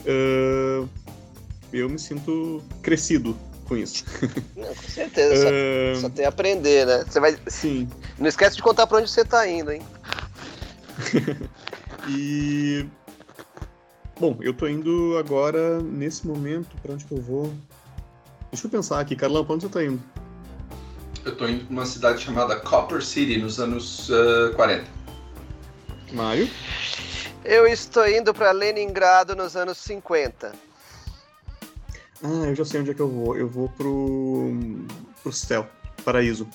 [0.00, 0.88] Uh,
[1.72, 4.04] eu me sinto crescido com isso.
[4.56, 5.48] Não, com certeza,
[5.94, 7.04] só, só, tem a aprender, né?
[7.08, 7.36] Você vai...
[7.46, 7.88] Sim.
[8.18, 9.82] Não esquece de contar para onde você está indo, hein?
[12.08, 12.86] e.
[14.18, 17.52] Bom, eu tô indo agora, nesse momento, para onde que eu vou?
[18.50, 20.00] Deixa eu pensar aqui, Carlão, pra onde você tá indo?
[21.24, 24.84] Eu tô indo pra uma cidade chamada Copper City, nos anos uh, eh, 40.
[26.12, 26.48] Mário?
[27.44, 30.52] Eu estou indo para Leningrado nos anos 50.
[32.22, 33.36] Ah, eu já sei onde é que eu vou.
[33.36, 34.52] Eu vou pro,
[35.22, 35.66] pro céu,
[36.04, 36.46] paraíso.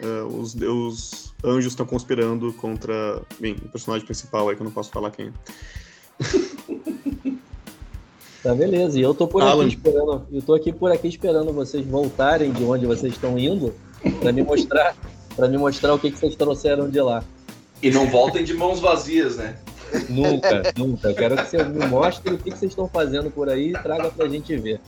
[0.00, 3.20] Uh, os, os anjos estão conspirando contra.
[3.40, 5.32] Bem, o personagem principal aí, que eu não posso falar quem
[8.42, 9.64] Tá beleza, e eu tô por Alan.
[9.66, 10.26] aqui esperando.
[10.30, 13.74] Eu tô aqui por aqui esperando vocês voltarem de onde vocês estão indo
[14.20, 14.96] para me mostrar,
[15.34, 17.24] para me mostrar o que, que vocês trouxeram de lá.
[17.82, 19.56] E não voltem de mãos vazias, né?
[20.08, 21.08] Nunca, nunca.
[21.08, 23.72] Eu quero que vocês me mostrem o que, que vocês estão fazendo por aí e
[23.72, 24.80] traga pra gente ver.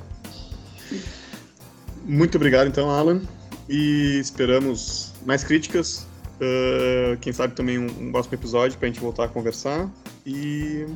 [2.04, 3.22] Muito obrigado, então, Alan.
[3.68, 6.06] E esperamos mais críticas.
[6.40, 9.88] Uh, quem sabe também um, um próximo episódio para a gente voltar a conversar.
[10.26, 10.86] E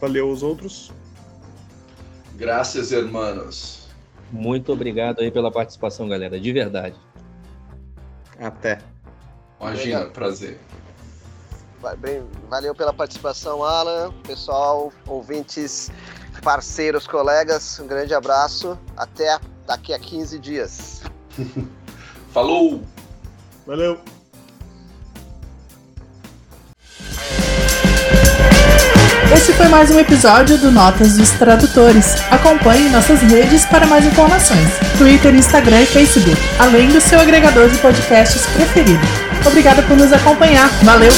[0.00, 0.90] valeu aos outros.
[2.36, 3.88] Graças, hermanos.
[4.30, 6.40] Muito obrigado aí pela participação, galera.
[6.40, 6.96] De verdade.
[8.40, 8.80] Até.
[9.60, 10.12] Imagina, obrigado.
[10.12, 10.58] prazer.
[11.98, 14.12] Bem, valeu pela participação, Alan.
[14.24, 15.90] Pessoal, ouvintes,
[16.42, 18.78] parceiros, colegas, um grande abraço.
[18.96, 21.00] Até daqui a 15 dias.
[22.32, 22.82] Falou!
[23.66, 23.98] Valeu!
[29.34, 32.16] Esse foi mais um episódio do Notas dos Tradutores.
[32.30, 34.68] Acompanhe nossas redes para mais informações:
[34.98, 39.00] Twitter, Instagram e Facebook, além do seu agregador de podcasts preferido.
[39.46, 40.68] Obrigada por nos acompanhar.
[40.84, 41.12] Valeu!